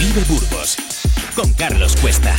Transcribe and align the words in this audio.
Vive 0.00 0.24
Burgos 0.24 0.76
con 1.36 1.52
Carlos 1.52 1.94
Cuesta. 2.00 2.34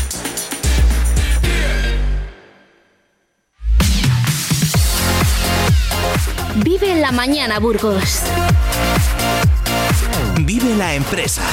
Vive 6.55 6.95
la 6.95 7.11
mañana, 7.11 7.59
Burgos. 7.59 8.21
Vive 10.39 10.75
la 10.75 10.95
empresa. 10.95 11.43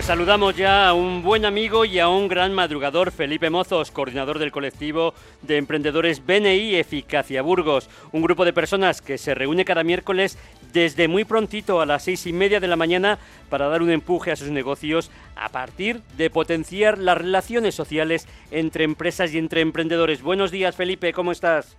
Pues 0.00 0.06
saludamos 0.06 0.56
ya 0.56 0.88
a 0.88 0.94
un 0.94 1.22
buen 1.22 1.44
amigo 1.44 1.84
y 1.84 1.98
a 1.98 2.08
un 2.08 2.26
gran 2.26 2.54
madrugador, 2.54 3.12
Felipe 3.12 3.50
Mozos, 3.50 3.90
coordinador 3.90 4.38
del 4.38 4.50
colectivo 4.50 5.12
de 5.42 5.58
emprendedores 5.58 6.24
BNI 6.24 6.76
Eficacia 6.76 7.42
Burgos, 7.42 7.90
un 8.10 8.22
grupo 8.22 8.46
de 8.46 8.54
personas 8.54 9.02
que 9.02 9.18
se 9.18 9.34
reúne 9.34 9.66
cada 9.66 9.84
miércoles 9.84 10.38
desde 10.72 11.06
muy 11.06 11.26
prontito 11.26 11.82
a 11.82 11.84
las 11.84 12.04
seis 12.04 12.26
y 12.26 12.32
media 12.32 12.60
de 12.60 12.68
la 12.68 12.76
mañana 12.76 13.18
para 13.50 13.68
dar 13.68 13.82
un 13.82 13.90
empuje 13.90 14.32
a 14.32 14.36
sus 14.36 14.48
negocios 14.48 15.10
a 15.36 15.50
partir 15.50 16.00
de 16.16 16.30
potenciar 16.30 16.96
las 16.96 17.18
relaciones 17.18 17.74
sociales 17.74 18.26
entre 18.50 18.84
empresas 18.84 19.34
y 19.34 19.38
entre 19.38 19.60
emprendedores. 19.60 20.22
Buenos 20.22 20.50
días, 20.50 20.76
Felipe, 20.76 21.12
¿cómo 21.12 21.30
estás? 21.30 21.76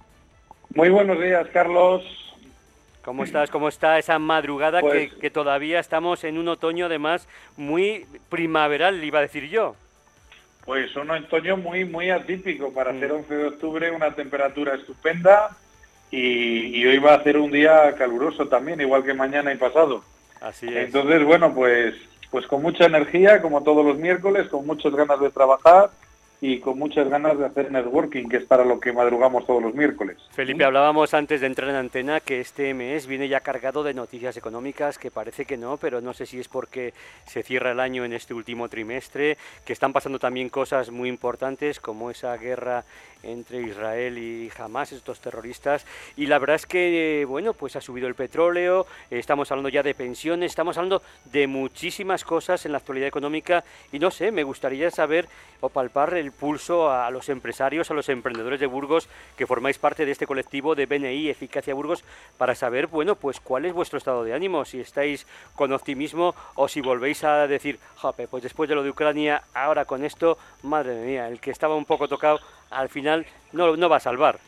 Muy 0.76 0.90
buenos 0.90 1.20
días, 1.20 1.48
Carlos. 1.52 2.04
¿Cómo 3.04 3.24
estás? 3.24 3.50
¿Cómo 3.50 3.68
está 3.68 3.98
esa 3.98 4.20
madrugada 4.20 4.82
Pues- 4.82 5.12
que, 5.14 5.20
que 5.20 5.30
todavía 5.32 5.80
estamos 5.80 6.24
en 6.24 6.38
un 6.38 6.48
otoño 6.48 6.86
además 6.86 7.28
muy 7.58 8.06
primaveral, 8.30 9.04
iba 9.04 9.20
a 9.20 9.24
decir 9.24 9.50
yo? 9.50 9.76
Pues 10.66 10.96
un 10.96 11.10
otoño 11.10 11.58
muy, 11.58 11.86
muy 11.86 12.12
atípico 12.12 12.72
para 12.72 12.94
Mm. 12.94 13.00
ser 13.00 13.12
11 13.12 13.34
de 13.36 13.48
octubre, 13.48 13.92
una 13.92 14.14
temperatura 14.14 14.76
estupenda 14.76 15.50
y, 16.12 16.80
y 16.80 16.86
hoy 16.86 17.00
va 17.00 17.16
a 17.16 17.24
ser 17.24 17.38
un 17.38 17.52
día 17.52 17.96
caluroso 17.96 18.48
también, 18.48 18.80
igual 18.82 19.04
que 19.04 19.14
mañana 19.16 19.52
y 19.52 19.58
pasado. 19.58 20.04
Así 20.40 20.68
es. 20.68 20.86
Entonces, 20.88 21.24
bueno, 21.24 21.54
pues, 21.56 21.96
pues 22.30 22.46
con 22.46 22.62
mucha 22.62 22.86
energía, 22.86 23.42
como 23.42 23.64
todos 23.64 23.84
los 23.84 23.98
miércoles, 23.98 24.48
con 24.50 24.66
muchas 24.68 24.94
ganas 24.94 25.20
de 25.20 25.32
trabajar 25.32 25.90
y 26.44 26.60
con 26.60 26.80
muchas 26.80 27.08
ganas 27.08 27.38
de 27.38 27.46
hacer 27.46 27.72
networking, 27.72 28.28
que 28.28 28.38
es 28.38 28.46
para 28.46 28.66
lo 28.66 28.80
que 28.80 28.92
madrugamos 28.92 29.46
todos 29.46 29.62
los 29.62 29.76
miércoles. 29.76 30.18
Felipe, 30.32 30.66
hablábamos 30.66 31.14
antes 31.14 31.40
de 31.40 31.46
entrar 31.46 31.70
en 31.70 31.76
antena 31.76 32.20
que 32.20 32.40
este 32.40 32.74
mes 32.74 33.06
viene 33.06 33.28
ya 33.28 33.42
cargado 33.42 33.84
de 33.84 33.94
noticias 33.94 34.36
económicas, 34.38 34.98
que 34.98 35.12
parece 35.12 35.46
que 35.46 35.56
no, 35.56 35.78
pero 35.78 36.02
no 36.02 36.14
sé 36.14 36.26
si 36.26 36.40
es 36.40 36.48
porque 36.48 36.96
se 37.26 37.44
cierra 37.44 37.72
el 37.72 37.80
año 37.80 38.04
en 38.06 38.14
este 38.14 38.34
último 38.34 38.70
trimestre, 38.70 39.38
que 39.64 39.74
están 39.74 39.94
pasando 39.94 40.18
también 40.18 40.50
cosas 40.50 40.90
muy 40.90 41.10
importantes 41.10 41.80
como 41.80 42.10
esa 42.10 42.36
guerra 42.38 42.86
entre 43.22 43.62
Israel 43.62 44.18
y 44.18 44.50
Hamas, 44.58 44.94
estos 44.94 45.20
terroristas, 45.20 45.86
y 46.18 46.26
la 46.26 46.40
verdad 46.40 46.56
es 46.56 46.66
que, 46.66 47.24
bueno, 47.30 47.54
pues 47.54 47.76
ha 47.76 47.82
subido 47.82 48.08
el 48.08 48.16
petróleo, 48.16 48.88
estamos 49.12 49.52
hablando 49.52 49.70
ya 49.70 49.84
de 49.84 49.94
pensiones, 49.94 50.52
estamos 50.52 50.76
hablando 50.76 51.04
de 51.26 51.46
muchísimas 51.46 52.24
cosas 52.24 52.66
en 52.66 52.72
la 52.72 52.80
actualidad 52.80 53.08
económica, 53.08 53.64
y 53.92 54.00
no 54.00 54.10
sé, 54.10 54.32
me 54.32 54.42
gustaría 54.42 54.90
saber 54.90 55.28
o 55.60 55.70
palpar 55.70 56.16
el 56.16 56.31
pulso 56.32 56.92
a 56.92 57.10
los 57.12 57.30
empresarios, 57.30 57.92
a 57.92 57.94
los 57.94 58.10
emprendedores 58.10 58.60
de 58.60 58.66
Burgos 58.66 59.08
que 59.38 59.48
formáis 59.48 59.78
parte 59.78 60.06
de 60.06 60.12
este 60.12 60.28
colectivo 60.28 60.76
de 60.76 60.86
BNI 60.86 61.30
Eficacia 61.30 61.74
Burgos 61.74 62.04
para 62.38 62.56
saber, 62.56 62.88
bueno, 62.88 63.16
pues 63.16 63.40
cuál 63.40 63.66
es 63.66 63.74
vuestro 63.74 63.98
estado 63.98 64.24
de 64.24 64.34
ánimo, 64.34 64.66
si 64.66 64.80
estáis 64.80 65.28
con 65.56 65.72
optimismo 65.74 66.36
o 66.56 66.68
si 66.68 66.82
volvéis 66.82 67.24
a 67.24 67.48
decir, 67.48 67.80
jope, 67.96 68.28
pues 68.28 68.44
después 68.44 68.70
de 68.70 68.76
lo 68.76 68.84
de 68.84 68.90
Ucrania, 68.90 69.44
ahora 69.54 69.86
con 69.86 70.04
esto, 70.04 70.38
madre 70.64 70.96
mía, 70.96 71.28
el 71.28 71.40
que 71.40 71.52
estaba 71.52 71.76
un 71.76 71.86
poco 71.86 72.08
tocado, 72.08 72.40
al 72.70 72.90
final 72.90 73.26
no, 73.52 73.76
no 73.76 73.90
va 73.90 73.98
a 73.98 74.00
salvar. 74.02 74.40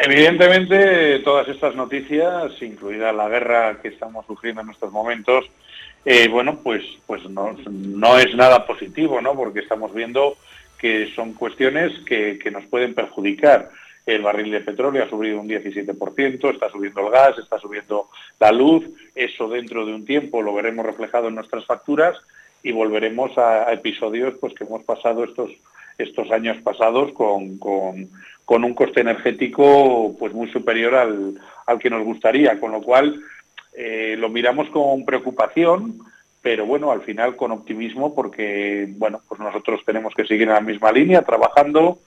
Evidentemente, 0.00 1.18
todas 1.20 1.48
estas 1.48 1.74
noticias, 1.74 2.62
incluida 2.62 3.12
la 3.12 3.28
guerra 3.28 3.78
que 3.82 3.88
estamos 3.88 4.24
sufriendo 4.26 4.60
en 4.60 4.70
estos 4.70 4.92
momentos, 4.92 5.46
eh, 6.04 6.28
bueno, 6.28 6.60
pues, 6.62 6.82
pues 7.06 7.22
no, 7.28 8.18
es 8.18 8.34
nada 8.34 8.66
positivo, 8.66 9.20
¿no? 9.20 9.34
Porque 9.34 9.60
estamos 9.60 9.92
viendo 9.94 10.36
que 10.78 11.10
son 11.14 11.34
cuestiones 11.34 11.92
que, 12.06 12.38
nos 12.50 12.64
pueden 12.66 12.94
perjudicar. 12.94 13.70
El 14.06 14.22
barril 14.22 14.50
de 14.50 14.60
petróleo 14.60 15.04
ha 15.04 15.10
subido 15.10 15.38
un 15.38 15.48
17%, 15.48 16.50
está 16.50 16.70
subiendo 16.70 17.06
el 17.06 17.12
gas, 17.12 17.38
está 17.38 17.58
subiendo 17.58 18.08
la 18.40 18.52
luz. 18.52 18.84
Eso 19.14 19.48
dentro 19.48 19.84
de 19.84 19.94
un 19.94 20.06
tiempo 20.06 20.40
lo 20.40 20.54
veremos 20.54 20.86
reflejado 20.86 21.28
en 21.28 21.34
nuestras 21.34 21.66
facturas 21.66 22.16
y 22.62 22.72
volveremos 22.72 23.36
a, 23.36 23.68
a 23.68 23.72
episodios 23.74 24.34
pues, 24.40 24.54
que 24.54 24.64
hemos 24.64 24.82
pasado 24.84 25.24
estos, 25.24 25.50
estos 25.98 26.30
años 26.30 26.56
pasados 26.62 27.12
con, 27.12 27.58
con, 27.58 28.08
con 28.44 28.64
un 28.64 28.72
coste 28.72 29.00
energético 29.00 30.16
pues 30.18 30.32
muy 30.32 30.50
superior 30.50 30.94
al, 30.94 31.38
al 31.66 31.78
que 31.78 31.90
nos 31.90 32.04
gustaría, 32.04 32.58
con 32.58 32.72
lo 32.72 32.80
cual 32.80 33.20
eh, 33.74 34.16
lo 34.18 34.28
miramos 34.28 34.68
con 34.70 35.04
preocupación, 35.04 35.98
pero 36.42 36.66
bueno, 36.66 36.90
al 36.90 37.02
final 37.02 37.36
con 37.36 37.52
optimismo 37.52 38.14
porque 38.14 38.88
bueno, 38.96 39.20
pues 39.28 39.40
nosotros 39.40 39.80
tenemos 39.84 40.14
que 40.14 40.26
seguir 40.26 40.48
en 40.48 40.54
la 40.54 40.60
misma 40.60 40.92
línea, 40.92 41.22
trabajando 41.22 41.98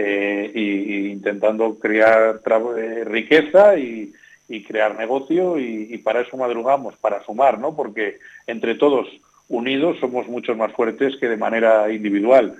y 0.00 1.08
intentando 1.10 1.76
crear 1.76 2.40
eh, 2.78 3.02
riqueza 3.04 3.76
y, 3.76 4.12
y 4.48 4.62
crear 4.62 4.96
negocio 4.96 5.58
y, 5.58 5.88
y 5.90 5.98
para 5.98 6.20
eso 6.20 6.36
madrugamos, 6.36 6.96
para 6.96 7.24
sumar, 7.24 7.58
¿no? 7.58 7.74
Porque 7.74 8.18
entre 8.46 8.76
todos 8.76 9.08
unidos 9.48 9.96
somos 10.00 10.28
mucho 10.28 10.54
más 10.54 10.72
fuertes 10.72 11.16
que 11.16 11.28
de 11.28 11.36
manera 11.36 11.90
individual. 11.90 12.56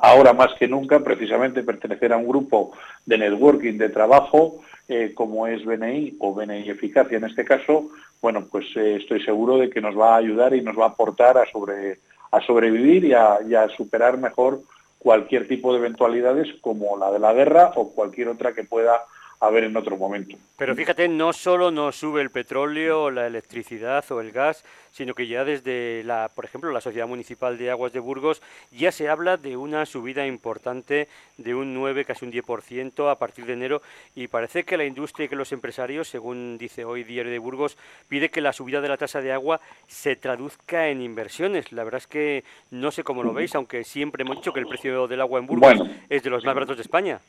Ahora 0.00 0.32
más 0.32 0.54
que 0.54 0.68
nunca, 0.68 1.00
precisamente 1.00 1.62
pertenecer 1.62 2.12
a 2.12 2.16
un 2.16 2.28
grupo 2.28 2.72
de 3.04 3.18
networking, 3.18 3.78
de 3.78 3.88
trabajo, 3.88 4.60
eh, 4.88 5.12
como 5.14 5.46
es 5.46 5.64
BNI 5.64 6.16
o 6.20 6.34
BNI 6.34 6.70
Eficacia 6.70 7.18
en 7.18 7.24
este 7.24 7.44
caso, 7.44 7.90
bueno, 8.20 8.46
pues 8.50 8.66
eh, 8.76 8.96
estoy 9.00 9.22
seguro 9.24 9.58
de 9.58 9.70
que 9.70 9.80
nos 9.80 9.98
va 9.98 10.14
a 10.14 10.18
ayudar 10.18 10.54
y 10.54 10.60
nos 10.60 10.78
va 10.78 10.84
a 10.84 10.88
aportar 10.88 11.38
a, 11.38 11.50
sobre, 11.50 11.98
a 12.30 12.40
sobrevivir 12.40 13.04
y 13.04 13.14
a 13.14 13.68
superar 13.76 14.18
mejor 14.18 14.60
cualquier 15.02 15.48
tipo 15.48 15.72
de 15.72 15.80
eventualidades 15.80 16.48
como 16.60 16.96
la 16.96 17.10
de 17.10 17.18
la 17.18 17.32
guerra 17.32 17.72
o 17.74 17.90
cualquier 17.90 18.28
otra 18.28 18.52
que 18.52 18.62
pueda 18.62 19.02
haber 19.42 19.64
en 19.64 19.76
otro 19.76 19.96
momento. 19.96 20.36
Pero 20.56 20.76
fíjate, 20.76 21.08
no 21.08 21.32
solo 21.32 21.72
nos 21.72 21.96
sube 21.96 22.22
el 22.22 22.30
petróleo, 22.30 23.10
la 23.10 23.26
electricidad 23.26 24.04
o 24.12 24.20
el 24.20 24.30
gas, 24.30 24.64
sino 24.92 25.14
que 25.14 25.26
ya 25.26 25.44
desde 25.44 26.04
la, 26.04 26.30
por 26.32 26.44
ejemplo, 26.44 26.70
la 26.70 26.80
Sociedad 26.80 27.08
Municipal 27.08 27.58
de 27.58 27.70
Aguas 27.70 27.92
de 27.92 27.98
Burgos 27.98 28.40
ya 28.70 28.92
se 28.92 29.08
habla 29.08 29.36
de 29.36 29.56
una 29.56 29.84
subida 29.84 30.26
importante 30.28 31.08
de 31.38 31.56
un 31.56 31.74
9, 31.74 32.04
casi 32.04 32.24
un 32.24 32.32
10% 32.32 33.10
a 33.10 33.18
partir 33.18 33.44
de 33.44 33.54
enero 33.54 33.82
y 34.14 34.28
parece 34.28 34.62
que 34.62 34.76
la 34.76 34.84
industria 34.84 35.26
y 35.26 35.28
que 35.28 35.34
los 35.34 35.50
empresarios, 35.50 36.06
según 36.06 36.56
dice 36.56 36.84
hoy 36.84 37.02
Diario 37.02 37.32
de 37.32 37.40
Burgos, 37.40 37.76
pide 38.08 38.30
que 38.30 38.40
la 38.40 38.52
subida 38.52 38.80
de 38.80 38.88
la 38.88 38.96
tasa 38.96 39.20
de 39.20 39.32
agua 39.32 39.60
se 39.88 40.14
traduzca 40.14 40.88
en 40.88 41.02
inversiones. 41.02 41.72
La 41.72 41.82
verdad 41.82 41.98
es 41.98 42.06
que 42.06 42.44
no 42.70 42.92
sé 42.92 43.02
cómo 43.02 43.24
lo 43.24 43.32
veis, 43.32 43.56
aunque 43.56 43.82
siempre 43.82 44.22
hemos 44.22 44.36
dicho 44.36 44.52
que 44.52 44.60
el 44.60 44.68
precio 44.68 45.08
del 45.08 45.20
agua 45.20 45.40
en 45.40 45.46
Burgos 45.46 45.78
Bueno. 45.78 45.92
es 46.08 46.22
de 46.22 46.30
los 46.30 46.44
más 46.44 46.54
baratos 46.54 46.76
de 46.76 46.82
España. 46.82 47.20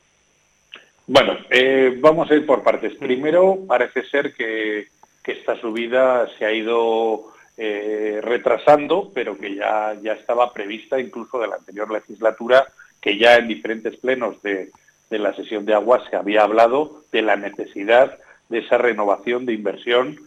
Bueno, 1.06 1.36
eh, 1.50 1.98
vamos 2.00 2.30
a 2.30 2.34
ir 2.34 2.46
por 2.46 2.62
partes. 2.62 2.94
Primero, 2.94 3.58
parece 3.66 4.04
ser 4.04 4.32
que, 4.32 4.88
esta 5.26 5.58
subida 5.58 6.28
se 6.38 6.44
ha 6.44 6.52
ido 6.52 7.32
eh, 7.56 8.20
retrasando, 8.22 9.10
pero 9.14 9.38
que 9.38 9.54
ya, 9.54 9.94
ya 10.02 10.12
estaba 10.12 10.52
prevista 10.52 11.00
incluso 11.00 11.38
de 11.38 11.48
la 11.48 11.56
anterior 11.56 11.90
legislatura, 11.90 12.66
que 13.00 13.16
ya 13.16 13.36
en 13.36 13.48
diferentes 13.48 13.96
plenos 13.96 14.42
de, 14.42 14.70
de 15.08 15.18
la 15.18 15.34
sesión 15.34 15.64
de 15.64 15.72
agua 15.72 16.04
se 16.10 16.16
había 16.16 16.42
hablado 16.42 17.04
de 17.10 17.22
la 17.22 17.36
necesidad 17.36 18.18
de 18.50 18.58
esa 18.58 18.76
renovación 18.76 19.46
de 19.46 19.54
inversión 19.54 20.18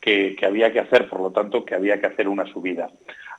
que, 0.00 0.36
que 0.38 0.46
había 0.46 0.72
que 0.72 0.80
hacer, 0.80 1.08
por 1.08 1.20
lo 1.20 1.30
tanto, 1.30 1.64
que 1.64 1.74
había 1.74 2.00
que 2.00 2.06
hacer 2.06 2.28
una 2.28 2.46
subida. 2.46 2.90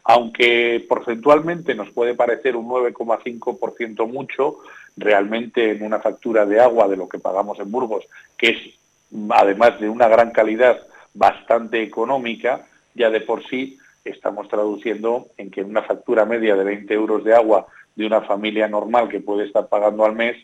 Aunque 0.04 0.86
porcentualmente 0.88 1.74
nos 1.74 1.90
puede 1.90 2.14
parecer 2.14 2.56
un 2.56 2.68
9,5% 2.68 4.08
mucho, 4.08 4.60
realmente 4.98 5.72
en 5.72 5.84
una 5.84 6.00
factura 6.00 6.46
de 6.46 6.60
agua 6.60 6.88
de 6.88 6.98
lo 6.98 7.08
que 7.08 7.20
pagamos 7.20 7.60
en 7.60 7.72
Burgos, 7.72 8.06
que 8.38 8.50
es 8.50 8.58
además 9.30 9.80
de 9.80 9.90
una 9.90 10.08
gran 10.08 10.32
calidad 10.32 10.80
bastante 11.14 11.82
económica, 11.82 12.66
ya 12.94 13.10
de 13.10 13.22
por 13.22 13.48
sí 13.48 13.78
estamos 14.04 14.48
traduciendo 14.48 15.28
en 15.38 15.52
que 15.52 15.62
una 15.62 15.84
factura 15.84 16.26
media 16.26 16.56
de 16.56 16.64
20 16.64 16.94
euros 16.94 17.24
de 17.24 17.36
agua 17.36 17.68
de 17.96 18.06
una 18.06 18.22
familia 18.22 18.68
normal 18.68 19.10
que 19.10 19.20
puede 19.20 19.46
estar 19.46 19.68
pagando 19.68 20.06
al 20.06 20.16
mes, 20.16 20.38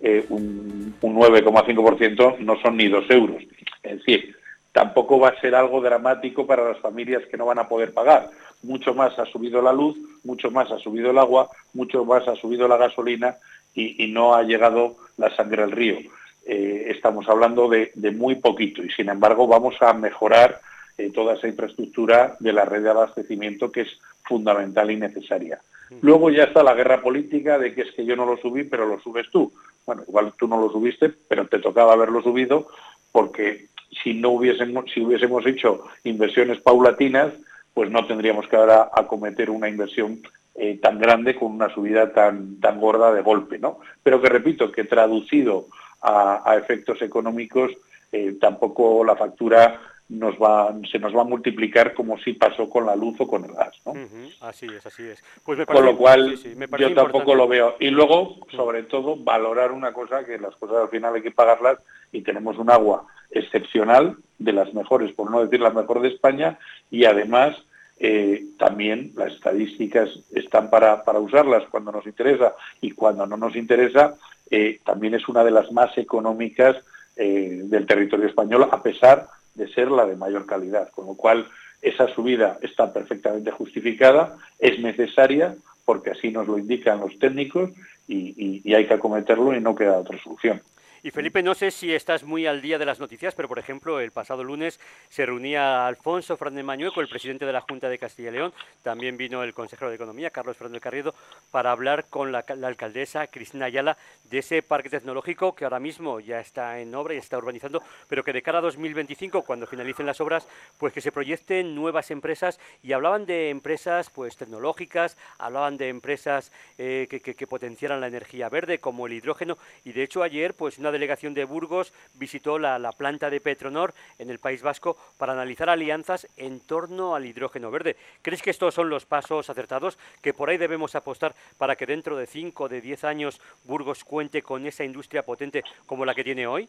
eh, 0.00 0.24
un, 0.28 0.94
un 1.00 1.16
9,5% 1.16 2.38
no 2.38 2.60
son 2.60 2.76
ni 2.76 2.88
dos 2.88 3.04
euros. 3.10 3.42
Es 3.82 3.98
decir, 3.98 4.36
tampoco 4.72 5.18
va 5.18 5.30
a 5.30 5.40
ser 5.40 5.54
algo 5.54 5.80
dramático 5.80 6.46
para 6.46 6.68
las 6.68 6.78
familias 6.78 7.22
que 7.30 7.36
no 7.36 7.46
van 7.46 7.58
a 7.58 7.68
poder 7.68 7.92
pagar. 7.92 8.30
Mucho 8.62 8.94
más 8.94 9.18
ha 9.18 9.26
subido 9.26 9.62
la 9.62 9.72
luz, 9.72 9.96
mucho 10.24 10.50
más 10.50 10.70
ha 10.70 10.78
subido 10.78 11.10
el 11.10 11.18
agua, 11.18 11.48
mucho 11.72 12.04
más 12.04 12.26
ha 12.28 12.36
subido 12.36 12.68
la 12.68 12.76
gasolina 12.76 13.36
y, 13.74 14.04
y 14.04 14.12
no 14.12 14.34
ha 14.34 14.42
llegado 14.42 14.96
la 15.16 15.34
sangre 15.34 15.62
al 15.62 15.72
río. 15.72 15.98
Eh, 16.46 16.86
estamos 16.88 17.28
hablando 17.28 17.68
de, 17.68 17.92
de, 17.94 18.10
muy 18.10 18.36
poquito 18.36 18.82
y 18.82 18.90
sin 18.90 19.10
embargo 19.10 19.46
vamos 19.46 19.74
a 19.80 19.92
mejorar 19.92 20.60
eh, 20.96 21.10
toda 21.10 21.34
esa 21.34 21.46
infraestructura 21.46 22.36
de 22.40 22.52
la 22.52 22.64
red 22.64 22.82
de 22.82 22.90
abastecimiento 22.90 23.70
que 23.70 23.82
es 23.82 23.88
fundamental 24.24 24.90
y 24.90 24.96
necesaria. 24.96 25.60
Luego 26.02 26.30
ya 26.30 26.44
está 26.44 26.62
la 26.62 26.74
guerra 26.74 27.00
política 27.00 27.58
de 27.58 27.74
que 27.74 27.82
es 27.82 27.92
que 27.92 28.04
yo 28.04 28.14
no 28.14 28.26
lo 28.26 28.36
subí, 28.36 28.64
pero 28.64 28.86
lo 28.86 29.00
subes 29.00 29.30
tú. 29.30 29.52
Bueno, 29.86 30.02
igual 30.06 30.32
tú 30.38 30.46
no 30.46 30.60
lo 30.60 30.70
subiste, 30.70 31.08
pero 31.28 31.46
te 31.46 31.60
tocaba 31.60 31.94
haberlo 31.94 32.22
subido 32.22 32.68
porque 33.12 33.66
si 34.02 34.14
no 34.14 34.30
hubiésemos, 34.30 34.90
si 34.92 35.00
hubiésemos 35.00 35.46
hecho 35.46 35.84
inversiones 36.04 36.60
paulatinas, 36.60 37.32
pues 37.74 37.90
no 37.90 38.06
tendríamos 38.06 38.48
que 38.48 38.56
ahora 38.56 38.90
acometer 38.94 39.50
una 39.50 39.68
inversión 39.68 40.20
eh, 40.60 40.78
tan 40.82 40.98
grande 40.98 41.36
con 41.36 41.52
una 41.52 41.72
subida 41.72 42.12
tan, 42.12 42.58
tan 42.60 42.80
gorda 42.80 43.12
de 43.12 43.22
golpe, 43.22 43.58
¿no? 43.58 43.78
Pero 44.02 44.20
que 44.20 44.28
repito, 44.28 44.72
que 44.72 44.84
traducido 44.84 45.66
a, 46.02 46.56
efectos 46.56 47.00
económicos, 47.00 47.70
eh, 48.10 48.36
tampoco 48.40 49.04
la 49.04 49.14
factura 49.14 49.80
nos 50.08 50.36
va, 50.36 50.74
se 50.90 50.98
nos 50.98 51.14
va 51.14 51.20
a 51.20 51.24
multiplicar 51.24 51.94
como 51.94 52.18
si 52.18 52.32
pasó 52.32 52.68
con 52.68 52.86
la 52.86 52.96
luz 52.96 53.20
o 53.20 53.28
con 53.28 53.44
el 53.44 53.52
gas. 53.52 53.74
¿no? 53.84 53.92
Así 54.40 54.66
es, 54.66 54.84
así 54.84 55.04
es. 55.04 55.22
Pues 55.44 55.64
con 55.66 55.84
lo 55.84 55.96
cual, 55.96 56.36
yo 56.78 56.94
tampoco 56.94 57.34
lo 57.34 57.46
veo. 57.46 57.76
Y 57.78 57.90
luego, 57.90 58.38
sobre 58.50 58.84
todo, 58.84 59.16
valorar 59.16 59.70
una 59.70 59.92
cosa, 59.92 60.24
que 60.24 60.38
las 60.38 60.56
cosas 60.56 60.78
al 60.78 60.88
final 60.88 61.14
hay 61.14 61.22
que 61.22 61.30
pagarlas 61.30 61.78
y 62.10 62.22
tenemos 62.22 62.58
un 62.58 62.70
agua 62.70 63.06
excepcional, 63.30 64.16
de 64.38 64.52
las 64.52 64.72
mejores, 64.72 65.12
por 65.12 65.30
no 65.30 65.44
decir 65.44 65.60
la 65.60 65.70
mejor 65.70 66.00
de 66.00 66.08
España, 66.08 66.58
y 66.90 67.04
además 67.04 67.56
eh, 68.00 68.44
también 68.58 69.12
las 69.16 69.32
estadísticas 69.32 70.08
están 70.32 70.70
para, 70.70 71.02
para, 71.02 71.18
usarlas 71.18 71.64
cuando 71.68 71.90
nos 71.90 72.06
interesa 72.06 72.54
y 72.80 72.92
cuando 72.92 73.26
no 73.26 73.36
nos 73.36 73.56
interesa, 73.56 74.14
eh, 74.50 74.78
también 74.84 75.14
es 75.14 75.28
una 75.28 75.42
de 75.42 75.50
las 75.50 75.72
más 75.72 75.96
económicas 75.98 76.76
eh, 77.16 77.62
del 77.64 77.86
territorio 77.86 78.26
español, 78.26 78.68
a 78.70 78.82
pesar 78.82 79.26
de 79.54 79.66
ser 79.72 79.90
la 79.90 80.06
de 80.06 80.14
mayor 80.14 80.46
calidad, 80.46 80.90
con 80.90 81.06
lo 81.06 81.14
cual 81.14 81.48
esa 81.82 82.06
subida 82.14 82.58
está 82.62 82.92
perfectamente 82.92 83.50
justificada, 83.50 84.36
es 84.60 84.78
necesaria, 84.78 85.56
porque 85.84 86.10
así 86.10 86.30
nos 86.30 86.46
lo 86.46 86.58
indican 86.58 87.00
los 87.00 87.18
técnicos 87.18 87.70
y, 88.06 88.62
y 88.64 88.74
hay 88.74 88.86
que 88.86 88.94
acometerlo 88.94 89.54
y 89.54 89.60
no 89.60 89.74
queda 89.74 89.98
otra 89.98 90.18
solución. 90.22 90.62
Y 91.02 91.12
Felipe, 91.12 91.44
no 91.44 91.54
sé 91.54 91.70
si 91.70 91.94
estás 91.94 92.24
muy 92.24 92.46
al 92.46 92.60
día 92.60 92.76
de 92.76 92.84
las 92.84 92.98
noticias, 92.98 93.32
pero 93.34 93.46
por 93.46 93.60
ejemplo, 93.60 94.00
el 94.00 94.10
pasado 94.10 94.42
lunes 94.42 94.80
se 95.08 95.24
reunía 95.24 95.86
Alfonso 95.86 96.36
Fernández 96.36 96.64
Mañueco, 96.64 97.00
el 97.00 97.08
presidente 97.08 97.46
de 97.46 97.52
la 97.52 97.60
Junta 97.60 97.88
de 97.88 97.98
Castilla 97.98 98.30
y 98.30 98.32
León, 98.32 98.52
también 98.82 99.16
vino 99.16 99.44
el 99.44 99.54
consejero 99.54 99.90
de 99.90 99.94
Economía, 99.94 100.30
Carlos 100.30 100.56
Fernández 100.56 100.82
Carriedo, 100.82 101.14
para 101.52 101.70
hablar 101.70 102.06
con 102.10 102.32
la, 102.32 102.44
alcaldesa 102.64 103.28
Cristina 103.28 103.66
Ayala 103.66 103.96
de 104.24 104.38
ese 104.38 104.60
parque 104.62 104.90
tecnológico 104.90 105.54
que 105.54 105.64
ahora 105.64 105.78
mismo 105.78 106.18
ya 106.18 106.40
está 106.40 106.80
en 106.80 106.92
obra 106.94 107.14
y 107.14 107.18
está 107.18 107.38
urbanizando, 107.38 107.80
pero 108.08 108.24
que 108.24 108.32
de 108.32 108.42
cara 108.42 108.58
a 108.58 108.62
2025, 108.62 109.42
cuando 109.42 109.68
finalicen 109.68 110.04
las 110.04 110.20
obras, 110.20 110.48
pues 110.78 110.92
que 110.92 111.00
se 111.00 111.12
proyecten 111.12 111.76
nuevas 111.76 112.10
empresas. 112.10 112.58
Y 112.82 112.92
hablaban 112.92 113.24
de 113.24 113.50
empresas 113.50 114.10
pues 114.10 114.36
tecnológicas, 114.36 115.16
hablaban 115.38 115.76
de 115.76 115.88
empresas 115.88 116.50
eh, 116.76 117.06
que, 117.08 117.20
que, 117.20 117.46
potenciaran 117.46 118.00
la 118.00 118.08
energía 118.08 118.48
verde 118.48 118.78
como 118.80 119.06
el 119.06 119.12
hidrógeno. 119.12 119.58
Y 119.84 119.92
de 119.92 120.02
hecho 120.02 120.22
ayer 120.22 120.54
pues 120.54 120.78
una 120.78 120.87
delegación 120.92 121.34
de 121.34 121.44
Burgos 121.44 121.92
visitó 122.14 122.58
la, 122.58 122.78
planta 122.96 123.30
de 123.30 123.40
Petronor 123.40 123.94
en 124.18 124.30
el 124.30 124.38
País 124.38 124.62
Vasco 124.62 124.96
para 125.16 125.32
analizar 125.32 125.68
alianzas 125.70 126.28
en 126.36 126.60
torno 126.60 127.14
al 127.14 127.26
hidrógeno 127.26 127.70
verde. 127.70 127.96
¿Crees 128.22 128.42
que 128.42 128.50
estos 128.50 128.74
son 128.74 128.88
los 128.88 129.06
pasos 129.06 129.50
acertados 129.50 129.98
que 130.22 130.34
por 130.34 130.50
ahí 130.50 130.56
debemos 130.56 130.94
apostar 130.94 131.34
para 131.56 131.76
que 131.76 131.86
dentro 131.86 132.16
de 132.16 132.26
5 132.26 132.64
o 132.64 132.68
de 132.68 132.80
10 132.80 133.04
años 133.04 133.40
Burgos 133.64 134.04
cuente 134.04 134.42
con 134.42 134.66
esa 134.66 134.84
industria 134.84 135.24
potente 135.24 135.62
como 135.86 136.04
la 136.04 136.14
que 136.14 136.24
tiene 136.24 136.46
hoy? 136.46 136.68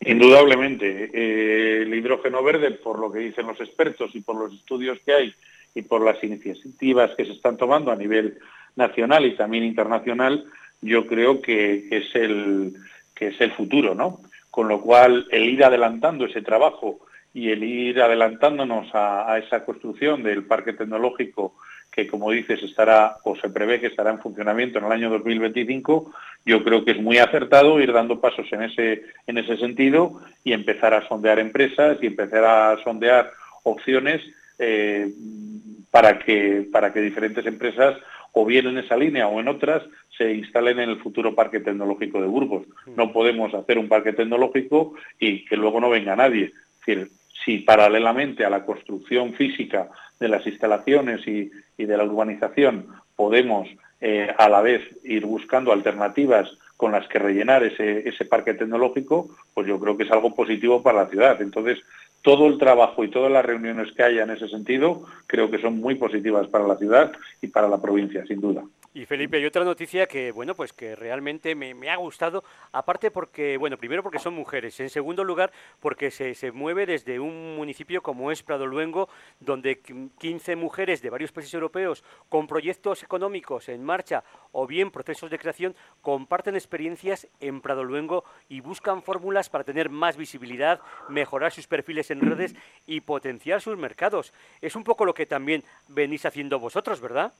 Indudablemente. 0.00 1.10
Eh, 1.12 1.82
el 1.82 1.94
hidrógeno 1.94 2.42
verde, 2.42 2.70
por 2.72 2.98
lo 2.98 3.12
que 3.12 3.20
dicen 3.20 3.46
los 3.46 3.60
expertos 3.60 4.10
y 4.14 4.20
por 4.20 4.36
los 4.36 4.52
estudios 4.52 4.98
que 5.04 5.14
hay 5.14 5.34
y 5.74 5.82
por 5.82 6.02
las 6.02 6.22
iniciativas 6.22 7.12
que 7.16 7.24
se 7.24 7.32
están 7.32 7.56
tomando 7.56 7.92
a 7.92 7.96
nivel 7.96 8.38
nacional 8.76 9.26
y 9.26 9.36
también 9.36 9.64
internacional, 9.64 10.44
yo 10.80 11.06
creo 11.06 11.40
que 11.40 11.86
es 11.90 12.14
el, 12.14 12.74
que 13.22 13.28
es 13.28 13.40
el 13.40 13.52
futuro, 13.52 13.94
¿no? 13.94 14.20
Con 14.50 14.66
lo 14.66 14.80
cual, 14.80 15.28
el 15.30 15.44
ir 15.44 15.64
adelantando 15.64 16.26
ese 16.26 16.42
trabajo 16.42 16.98
y 17.32 17.50
el 17.50 17.62
ir 17.62 18.02
adelantándonos 18.02 18.88
a, 18.94 19.38
esa 19.38 19.64
construcción 19.64 20.24
del 20.24 20.44
parque 20.44 20.72
tecnológico 20.72 21.54
que, 21.92 22.08
como 22.08 22.32
dices, 22.32 22.60
estará 22.64 23.18
o 23.22 23.36
se 23.36 23.48
prevé 23.48 23.78
que 23.78 23.86
estará 23.86 24.10
en 24.10 24.18
funcionamiento 24.18 24.78
en 24.78 24.86
el 24.86 24.92
año 24.92 25.10
2025, 25.10 26.12
yo 26.44 26.64
creo 26.64 26.84
que 26.84 26.92
es 26.92 27.00
muy 27.00 27.18
acertado 27.18 27.80
ir 27.80 27.92
dando 27.92 28.20
pasos 28.20 28.46
en 28.50 28.62
ese, 28.64 29.02
en 29.28 29.38
ese 29.38 29.56
sentido 29.56 30.20
y 30.42 30.52
empezar 30.52 30.92
a 30.92 31.06
sondear 31.06 31.38
empresas 31.38 31.98
y 32.02 32.06
empezar 32.06 32.44
a 32.44 32.82
sondear 32.82 33.30
opciones 33.62 34.20
eh, 34.58 35.08
para, 35.92 36.18
que, 36.18 36.66
para 36.72 36.92
que 36.92 37.00
diferentes 37.00 37.46
empresas 37.46 37.96
o 38.32 38.44
bien 38.44 38.66
en 38.66 38.78
esa 38.78 38.96
línea 38.96 39.28
o 39.28 39.40
en 39.40 39.48
otras 39.48 39.82
se 40.16 40.32
instalen 40.32 40.80
en 40.80 40.90
el 40.90 40.98
futuro 40.98 41.34
parque 41.34 41.60
tecnológico 41.60 42.20
de 42.20 42.26
Burgos. 42.26 42.66
Mm. 42.86 42.96
No 42.96 43.12
podemos 43.12 43.54
hacer 43.54 43.78
un 43.78 43.88
parque 43.88 44.12
tecnológico 44.12 44.94
y 45.18 45.44
que 45.44 45.56
luego 45.56 45.80
no 45.80 45.90
venga 45.90 46.16
nadie. 46.16 46.44
Es 46.44 46.86
decir, 46.86 47.10
si 47.44 47.58
paralelamente 47.58 48.44
a 48.44 48.50
la 48.50 48.64
construcción 48.64 49.34
física 49.34 49.88
de 50.18 50.28
las 50.28 50.46
instalaciones 50.46 51.26
y, 51.26 51.50
de 51.76 51.96
la 51.96 52.04
urbanización 52.04 52.86
podemos 53.16 53.68
eh, 54.00 54.32
a 54.38 54.48
la 54.48 54.62
vez 54.62 54.82
ir 55.02 55.26
buscando 55.26 55.72
alternativas 55.72 56.48
con 56.76 56.92
las 56.92 57.08
que 57.08 57.18
rellenar 57.18 57.64
ese, 57.64 58.08
ese 58.08 58.24
parque 58.24 58.54
tecnológico, 58.54 59.30
pues 59.52 59.66
yo 59.66 59.80
creo 59.80 59.96
que 59.96 60.04
es 60.04 60.10
algo 60.10 60.34
positivo 60.34 60.82
para 60.82 61.04
la 61.04 61.10
ciudad. 61.10 61.42
Entonces, 61.42 61.78
todo 62.22 62.46
el 62.46 62.58
trabajo 62.58 63.04
y 63.04 63.10
todas 63.10 63.30
las 63.30 63.44
reuniones 63.44 63.92
que 63.92 64.02
haya 64.02 64.22
en 64.22 64.30
ese 64.30 64.48
sentido 64.48 65.02
creo 65.26 65.50
que 65.50 65.60
son 65.60 65.80
muy 65.80 65.96
positivas 65.96 66.46
para 66.48 66.66
la 66.66 66.76
ciudad 66.76 67.12
y 67.40 67.48
para 67.48 67.68
la 67.68 67.80
provincia, 67.80 68.24
sin 68.26 68.40
duda. 68.40 68.62
Y 68.94 69.06
Felipe, 69.06 69.38
hay 69.38 69.46
otra 69.46 69.64
noticia 69.64 70.06
que, 70.06 70.32
bueno, 70.32 70.54
pues 70.54 70.74
que 70.74 70.94
realmente 70.94 71.54
me, 71.54 71.88
ha 71.88 71.96
gustado, 71.96 72.44
aparte 72.72 73.10
porque, 73.10 73.56
bueno, 73.56 73.78
primero 73.78 74.02
porque 74.02 74.18
son 74.18 74.34
mujeres, 74.34 74.78
en 74.80 74.90
segundo 74.90 75.24
lugar 75.24 75.50
porque 75.80 76.10
se, 76.10 76.34
se 76.34 76.52
mueve 76.52 76.84
desde 76.84 77.18
un 77.18 77.56
municipio 77.56 78.02
como 78.02 78.30
es 78.30 78.42
Prado 78.42 78.66
Luengo, 78.66 79.08
donde 79.40 79.80
15 79.80 80.56
mujeres 80.56 81.00
de 81.00 81.08
varios 81.08 81.32
países 81.32 81.54
europeos 81.54 82.04
con 82.28 82.46
proyectos 82.46 83.02
económicos 83.02 83.70
en 83.70 83.82
marcha 83.82 84.24
o 84.52 84.66
bien 84.66 84.90
procesos 84.90 85.30
de 85.30 85.38
creación 85.38 85.74
comparten 86.02 86.54
experiencias 86.54 87.28
en 87.40 87.62
Prado 87.62 87.84
Luengo 87.84 88.24
y 88.50 88.60
buscan 88.60 89.02
fórmulas 89.02 89.48
para 89.48 89.64
tener 89.64 89.88
más 89.88 90.18
visibilidad, 90.18 90.80
mejorar 91.08 91.50
sus 91.50 91.66
perfiles 91.66 92.10
en 92.10 92.20
redes 92.20 92.54
y 92.86 93.00
potenciar 93.00 93.62
sus 93.62 93.78
mercados. 93.78 94.34
Es 94.60 94.76
un 94.76 94.84
poco 94.84 95.06
lo 95.06 95.14
que 95.14 95.24
también 95.24 95.64
venís 95.88 96.26
haciendo 96.26 96.58
vosotros, 96.58 97.00
¿verdad? 97.00 97.32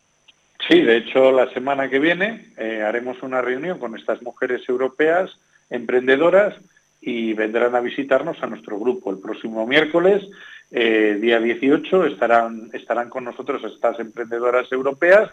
Sí, 0.68 0.80
de 0.80 0.98
hecho, 0.98 1.32
la 1.32 1.52
semana 1.52 1.88
que 1.88 1.98
viene 1.98 2.52
eh, 2.56 2.82
haremos 2.82 3.22
una 3.22 3.42
reunión 3.42 3.78
con 3.78 3.96
estas 3.96 4.22
mujeres 4.22 4.62
europeas 4.68 5.30
emprendedoras 5.70 6.54
y 7.00 7.32
vendrán 7.32 7.74
a 7.74 7.80
visitarnos 7.80 8.40
a 8.42 8.46
nuestro 8.46 8.78
grupo. 8.78 9.10
El 9.10 9.18
próximo 9.18 9.66
miércoles, 9.66 10.22
eh, 10.70 11.18
día 11.20 11.40
18, 11.40 12.06
estarán, 12.06 12.70
estarán 12.72 13.10
con 13.10 13.24
nosotros 13.24 13.62
estas 13.64 13.98
emprendedoras 13.98 14.70
europeas 14.70 15.30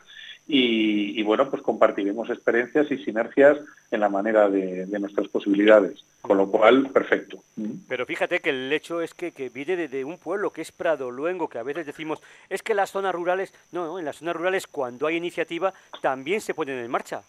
y, 0.51 1.21
bueno, 1.21 1.47
pues 1.51 1.61
compartiremos 1.61 2.27
experiencias 2.31 2.89
y 2.89 2.97
sinergias 3.05 3.55
en 3.91 3.99
la 3.99 4.09
manera 4.09 4.49
de, 4.49 4.87
nuestras 4.99 5.27
posibilidades, 5.27 6.03
con 6.21 6.37
lo 6.37 6.49
cual, 6.49 6.89
perfecto. 6.89 7.43
Pero 7.87 8.07
fíjate 8.07 8.39
que 8.39 8.49
el 8.49 8.73
hecho 8.73 8.99
es 8.99 9.13
que, 9.13 9.31
viene 9.53 9.87
de, 9.87 10.03
un 10.03 10.17
pueblo 10.17 10.49
que 10.49 10.63
es 10.63 10.71
Prado 10.71 11.11
Luengo, 11.11 11.49
que 11.49 11.59
a 11.59 11.63
veces 11.63 11.85
decimos, 11.85 12.19
es 12.49 12.63
que 12.63 12.73
las 12.73 12.89
zonas 12.89 13.13
rurales, 13.13 13.53
no, 13.71 13.99
en 13.99 14.05
las 14.05 14.17
zonas 14.17 14.35
rurales 14.35 14.65
cuando 14.65 15.05
hay 15.05 15.17
iniciativa 15.17 15.71
también 16.01 16.41
se 16.41 16.55
ponen 16.55 16.79
en 16.79 16.89
marcha. 16.89 17.21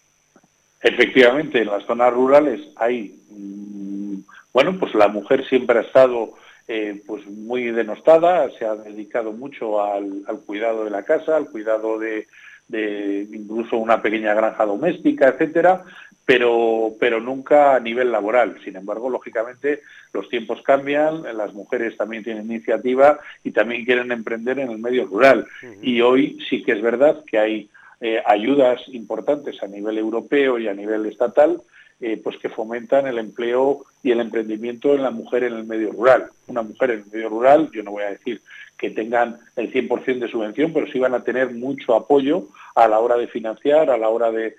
Efectivamente, 0.81 1.61
en 1.61 1.69
las 1.69 1.85
zonas 1.85 2.15
rurales 2.15 2.69
hay, 2.77 3.21
mm, 3.29 4.15
bueno, 4.55 4.79
pues 4.81 4.95
la 4.95 5.09
mujer 5.09 5.47
siempre 5.47 5.79
ha 5.79 5.83
estado 5.83 6.33
eh, 6.69 7.03
pues 7.07 7.27
muy 7.27 7.65
denostada, 7.65 8.49
se 8.59 8.65
ha 8.65 8.77
dedicado 8.77 9.33
mucho 9.33 9.85
al 9.85 10.25
cuidado 10.47 10.85
de 10.85 10.91
la 10.91 11.03
casa, 11.03 11.37
al 11.37 11.51
cuidado 11.51 11.99
de, 11.99 12.27
de 12.71 13.27
incluso 13.33 13.77
una 13.77 14.01
pequeña 14.01 14.35
granja 14.35 14.65
doméstica, 14.65 15.29
etcétera, 15.29 15.85
pero, 16.25 16.95
pero 17.01 17.21
nunca 17.21 17.75
a 17.75 17.81
nivel 17.81 18.13
laboral. 18.13 18.57
Sin 18.65 18.77
embargo, 18.77 19.11
lógicamente, 19.11 19.81
los 20.13 20.29
tiempos 20.29 20.63
cambian, 20.63 21.23
las 21.37 21.53
mujeres 21.53 21.97
también 21.97 22.23
tienen 22.23 22.47
iniciativa 22.47 23.19
y 23.43 23.51
también 23.51 23.85
quieren 23.85 24.13
emprender 24.13 24.61
en 24.61 24.71
el 24.71 24.79
medio 24.79 25.07
rural. 25.07 25.47
Y 25.83 26.01
hoy 26.01 26.39
sí 26.49 26.63
que 26.63 26.73
es 26.73 26.83
verdad 26.83 27.25
que 27.27 27.39
hay 27.39 27.71
eh, 28.01 28.23
ayudas 28.25 28.81
importantes 28.89 29.63
a 29.63 29.67
nivel 29.67 29.99
europeo 29.99 30.59
y 30.59 30.69
a 30.69 30.75
nivel 30.75 31.07
estatal 31.07 31.61
eh, 32.01 32.21
pues 32.23 32.39
que 32.39 32.49
fomentan 32.49 33.07
el 33.07 33.19
empleo 33.19 33.85
y 34.03 34.11
el 34.11 34.21
emprendimiento 34.21 34.95
en 34.95 35.03
la 35.03 35.11
mujer 35.11 35.45
en 35.45 35.55
el 35.55 35.65
medio 35.65 35.93
rural. 35.93 36.31
Una 36.47 36.63
mujer 36.63 36.93
en 36.93 37.01
el 37.01 37.07
medio 37.13 37.29
rural, 37.29 37.71
yo 37.73 37.83
no 37.83 37.93
voy 37.93 38.05
a 38.05 38.11
decir 38.11 38.41
que 38.79 38.91
tengan 38.91 39.39
el 39.57 39.71
100% 39.71 40.21
de 40.21 40.29
subvención, 40.29 40.73
pero 40.73 40.87
sí 40.91 40.99
van 40.99 41.15
a 41.15 41.23
tener 41.23 41.53
mucho 41.53 41.95
apoyo 41.95 42.49
a 42.75 42.89
la 42.89 42.99
hora 42.99 43.19
de 43.19 43.29
financiar, 43.29 43.91
a 43.91 43.99
la 43.99 44.09
hora 44.09 44.33
de, 44.33 44.57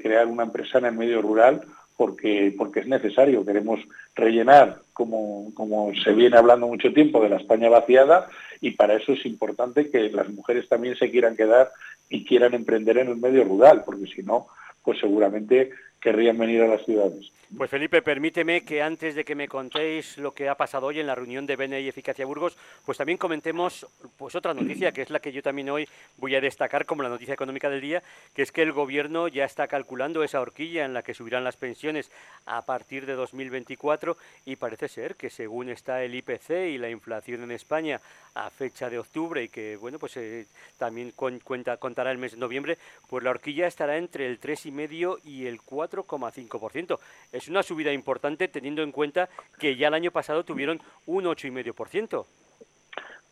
crear 0.00 0.28
una 0.28 0.44
empresa 0.44 0.78
en 0.78 0.84
el 0.84 0.92
medio 0.92 1.20
rural, 1.20 1.62
porque, 1.96 2.54
porque 2.56 2.80
es 2.80 2.86
necesario. 2.86 3.44
Queremos 3.44 3.80
rellenar, 4.14 4.78
como, 4.92 5.52
como 5.54 5.92
se 6.04 6.12
viene 6.12 6.36
hablando 6.36 6.68
mucho 6.68 6.92
tiempo, 6.92 7.20
de 7.20 7.30
la 7.30 7.38
España 7.38 7.68
vaciada 7.68 8.28
y 8.60 8.70
para 8.72 8.94
eso 8.94 9.12
es 9.12 9.26
importante 9.26 9.90
que 9.90 10.10
las 10.10 10.28
mujeres 10.28 10.68
también 10.68 10.96
se 10.96 11.10
quieran 11.10 11.36
quedar 11.36 11.72
y 12.08 12.24
quieran 12.24 12.54
emprender 12.54 12.98
en 12.98 13.08
el 13.08 13.16
medio 13.16 13.42
rural, 13.42 13.82
porque 13.84 14.06
si 14.06 14.22
no, 14.22 14.46
pues 14.84 15.00
seguramente 15.00 15.70
querrían 16.06 16.38
venir 16.38 16.62
a 16.62 16.68
las 16.68 16.84
ciudades. 16.84 17.32
Pues 17.56 17.68
Felipe, 17.68 18.00
permíteme 18.00 18.64
que 18.64 18.80
antes 18.80 19.16
de 19.16 19.24
que 19.24 19.34
me 19.34 19.48
contéis 19.48 20.18
lo 20.18 20.32
que 20.32 20.48
ha 20.48 20.56
pasado 20.56 20.86
hoy 20.86 21.00
en 21.00 21.06
la 21.06 21.16
reunión 21.16 21.46
de 21.46 21.56
BNI 21.56 21.88
Eficacia 21.88 22.26
Burgos, 22.26 22.56
pues 22.84 22.98
también 22.98 23.18
comentemos 23.18 23.86
pues 24.16 24.36
otra 24.36 24.54
noticia, 24.54 24.92
que 24.92 25.02
es 25.02 25.10
la 25.10 25.18
que 25.18 25.32
yo 25.32 25.42
también 25.42 25.70
hoy 25.70 25.88
voy 26.18 26.36
a 26.36 26.40
destacar 26.40 26.86
como 26.86 27.02
la 27.02 27.08
noticia 27.08 27.34
económica 27.34 27.68
del 27.68 27.80
día, 27.80 28.02
que 28.34 28.42
es 28.42 28.52
que 28.52 28.62
el 28.62 28.72
gobierno 28.72 29.26
ya 29.26 29.44
está 29.44 29.66
calculando 29.66 30.22
esa 30.22 30.40
horquilla 30.40 30.84
en 30.84 30.94
la 30.94 31.02
que 31.02 31.14
subirán 31.14 31.42
las 31.42 31.56
pensiones 31.56 32.10
a 32.46 32.62
partir 32.62 33.04
de 33.04 33.14
2024 33.14 34.16
y 34.44 34.56
parece 34.56 34.86
ser 34.86 35.16
que 35.16 35.30
según 35.30 35.70
está 35.70 36.04
el 36.04 36.14
IPC 36.14 36.50
y 36.70 36.78
la 36.78 36.90
inflación 36.90 37.42
en 37.42 37.50
España 37.50 38.00
a 38.34 38.50
fecha 38.50 38.90
de 38.90 38.98
octubre 38.98 39.42
y 39.42 39.48
que 39.48 39.76
bueno 39.76 39.98
pues 39.98 40.16
eh, 40.18 40.46
también 40.78 41.12
cuenta, 41.12 41.78
contará 41.78 42.10
el 42.10 42.18
mes 42.18 42.32
de 42.32 42.38
noviembre, 42.38 42.76
pues 43.08 43.24
la 43.24 43.30
horquilla 43.30 43.66
estará 43.66 43.96
entre 43.96 44.26
el 44.26 44.40
3,5 44.40 45.20
y 45.24 45.46
el 45.46 45.62
4,5% 46.04 46.98
es 47.32 47.48
una 47.48 47.62
subida 47.62 47.92
importante 47.92 48.48
teniendo 48.48 48.82
en 48.82 48.92
cuenta 48.92 49.28
que 49.58 49.76
ya 49.76 49.88
el 49.88 49.94
año 49.94 50.10
pasado 50.10 50.44
tuvieron 50.44 50.80
un 51.06 51.24
8,5%. 51.24 52.24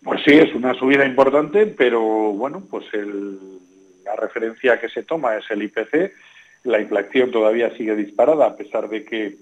Pues 0.03 0.21
sí, 0.25 0.33
es 0.35 0.55
una 0.55 0.75
subida 0.75 1.07
importante, 1.07 1.67
pero 1.67 2.01
bueno, 2.01 2.63
pues 2.69 2.85
la 4.05 4.17
referencia 4.17 4.79
que 4.79 4.89
se 4.89 5.03
toma 5.03 5.37
es 5.37 5.45
el 5.51 5.63
IPC. 5.63 6.13
La 6.65 6.81
inflación 6.81 7.31
todavía 7.31 7.75
sigue 7.77 7.97
disparada 7.97 8.47
a 8.47 8.57
pesar 8.57 8.89
de 8.89 9.05
que, 9.05 9.37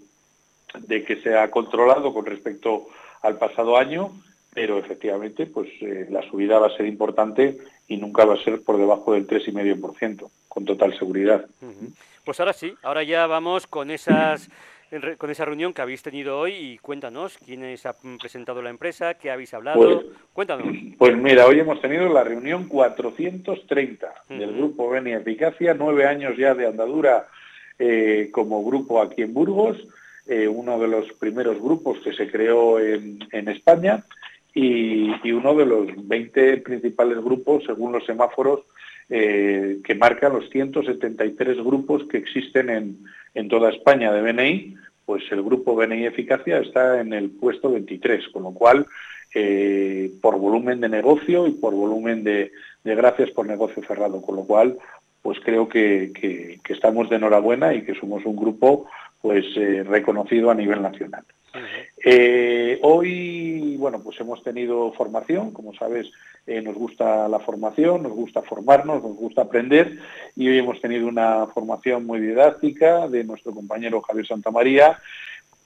de 0.78 1.04
que 1.04 1.16
se 1.16 1.36
ha 1.36 1.50
controlado 1.50 2.14
con 2.14 2.26
respecto 2.26 2.88
al 3.22 3.38
pasado 3.38 3.76
año, 3.76 4.12
pero 4.54 4.78
efectivamente 4.78 5.46
pues 5.46 5.68
eh, 5.80 6.06
la 6.10 6.22
subida 6.28 6.58
va 6.58 6.68
a 6.68 6.76
ser 6.76 6.86
importante 6.86 7.58
y 7.88 7.96
nunca 7.96 8.24
va 8.24 8.34
a 8.34 8.44
ser 8.44 8.62
por 8.62 8.78
debajo 8.78 9.14
del 9.14 9.26
3,5%, 9.26 10.30
con 10.48 10.64
total 10.64 10.96
seguridad. 10.98 11.46
Pues 12.24 12.38
ahora 12.38 12.52
sí, 12.52 12.74
ahora 12.82 13.02
ya 13.02 13.26
vamos 13.26 13.66
con 13.66 13.90
esas 13.90 14.48
con 15.16 15.30
esa 15.30 15.46
reunión 15.46 15.72
que 15.72 15.80
habéis 15.80 16.02
tenido 16.02 16.38
hoy 16.38 16.52
y 16.52 16.78
cuéntanos 16.78 17.38
quiénes 17.38 17.86
han 17.86 18.18
presentado 18.18 18.60
la 18.60 18.68
empresa, 18.68 19.14
qué 19.14 19.30
habéis 19.30 19.54
hablado, 19.54 19.80
pues, 19.80 20.06
cuéntanos. 20.34 20.66
Pues 20.98 21.16
mira, 21.16 21.46
hoy 21.46 21.60
hemos 21.60 21.80
tenido 21.80 22.12
la 22.12 22.22
reunión 22.22 22.68
430 22.68 24.12
del 24.28 24.54
grupo 24.54 24.90
Beni 24.90 25.12
Eficacia, 25.12 25.72
nueve 25.72 26.06
años 26.06 26.36
ya 26.36 26.54
de 26.54 26.66
andadura 26.66 27.26
eh, 27.78 28.28
como 28.32 28.62
grupo 28.62 29.00
aquí 29.00 29.22
en 29.22 29.32
Burgos, 29.32 29.78
eh, 30.26 30.46
uno 30.46 30.78
de 30.78 30.88
los 30.88 31.10
primeros 31.14 31.58
grupos 31.58 31.98
que 32.00 32.12
se 32.12 32.30
creó 32.30 32.78
en, 32.78 33.48
España 33.48 34.04
y, 34.52 35.10
y, 35.26 35.32
uno 35.32 35.54
de 35.54 35.64
los 35.64 35.86
20 36.06 36.58
principales 36.58 37.16
grupos 37.24 37.64
según 37.64 37.92
los 37.92 38.04
semáforos 38.04 38.60
eh, 39.14 39.80
que 39.84 39.94
marca 39.94 40.30
los 40.30 40.48
173 40.48 41.58
grupos 41.58 42.04
que 42.08 42.16
existen 42.16 42.70
en, 42.70 42.98
en 43.34 43.48
toda 43.48 43.68
España 43.68 44.10
de 44.10 44.22
BNI, 44.22 44.74
pues 45.04 45.22
el 45.32 45.42
grupo 45.42 45.74
BNI 45.74 46.06
Eficacia 46.06 46.60
está 46.60 46.98
en 46.98 47.12
el 47.12 47.28
puesto 47.28 47.70
23, 47.70 48.28
con 48.28 48.44
lo 48.44 48.52
cual, 48.52 48.86
eh, 49.34 50.10
por 50.22 50.38
volumen 50.38 50.80
de 50.80 50.88
negocio 50.88 51.46
y 51.46 51.50
por 51.50 51.74
volumen 51.74 52.24
de, 52.24 52.52
gracias 52.84 53.30
por 53.32 53.46
negocio 53.46 53.82
cerrado, 53.86 54.22
con 54.22 54.36
lo 54.36 54.44
cual, 54.44 54.78
pues 55.20 55.38
creo 55.44 55.68
que, 55.68 56.58
estamos 56.70 57.10
de 57.10 57.16
enhorabuena 57.16 57.74
y 57.74 57.82
que 57.82 57.94
somos 57.94 58.24
un 58.24 58.36
grupo 58.36 58.86
pues 59.20 59.44
eh, 59.56 59.84
reconocido 59.86 60.50
a 60.50 60.54
nivel 60.54 60.80
nacional. 60.80 61.24
Eh, 62.04 62.78
hoy, 62.82 63.76
bueno, 63.76 64.00
pues 64.02 64.18
hemos 64.20 64.42
tenido 64.42 64.92
formación, 64.92 65.52
como 65.52 65.74
sabes, 65.74 66.10
eh, 66.46 66.60
nos 66.60 66.74
gusta 66.74 67.28
la 67.28 67.38
formación, 67.38 68.02
nos 68.02 68.12
gusta 68.12 68.42
formarnos, 68.42 69.02
nos 69.02 69.16
gusta 69.16 69.42
aprender 69.42 69.98
y 70.34 70.48
hoy 70.48 70.58
hemos 70.58 70.80
tenido 70.80 71.06
una 71.06 71.46
formación 71.48 72.06
muy 72.06 72.20
didáctica 72.20 73.08
de 73.08 73.24
nuestro 73.24 73.52
compañero 73.52 74.02
Javier 74.02 74.26
Santamaría, 74.26 74.98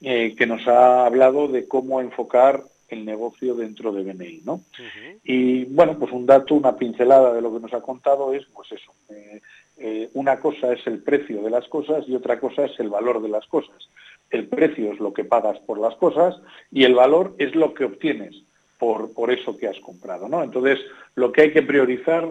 eh, 0.02 0.34
que 0.36 0.46
nos 0.46 0.66
ha 0.68 1.06
hablado 1.06 1.48
de 1.48 1.66
cómo 1.66 2.00
enfocar 2.00 2.64
el 2.88 3.04
negocio 3.04 3.54
dentro 3.54 3.92
de 3.92 4.04
BNI, 4.04 4.42
¿no? 4.44 4.60
Y 5.24 5.64
bueno, 5.64 5.98
pues 5.98 6.12
un 6.12 6.24
dato, 6.24 6.54
una 6.54 6.76
pincelada 6.76 7.32
de 7.32 7.40
lo 7.40 7.52
que 7.52 7.58
nos 7.58 7.74
ha 7.74 7.80
contado 7.80 8.32
es, 8.32 8.44
pues 8.54 8.70
eso, 8.70 8.92
una 10.14 10.38
cosa 10.38 10.72
es 10.72 10.86
el 10.86 11.02
precio 11.02 11.42
de 11.42 11.50
las 11.50 11.66
cosas 11.66 12.04
y 12.06 12.14
otra 12.14 12.38
cosa 12.38 12.66
es 12.66 12.78
el 12.78 12.88
valor 12.88 13.20
de 13.20 13.28
las 13.28 13.44
cosas 13.46 13.88
el 14.30 14.48
precio 14.48 14.92
es 14.92 15.00
lo 15.00 15.12
que 15.12 15.24
pagas 15.24 15.58
por 15.60 15.78
las 15.78 15.94
cosas 15.96 16.36
y 16.70 16.84
el 16.84 16.94
valor 16.94 17.34
es 17.38 17.54
lo 17.54 17.74
que 17.74 17.84
obtienes 17.84 18.34
por, 18.78 19.12
por 19.12 19.30
eso 19.30 19.56
que 19.56 19.68
has 19.68 19.78
comprado. 19.80 20.28
¿no? 20.28 20.42
Entonces, 20.42 20.80
lo 21.14 21.32
que 21.32 21.42
hay 21.42 21.52
que 21.52 21.62
priorizar 21.62 22.30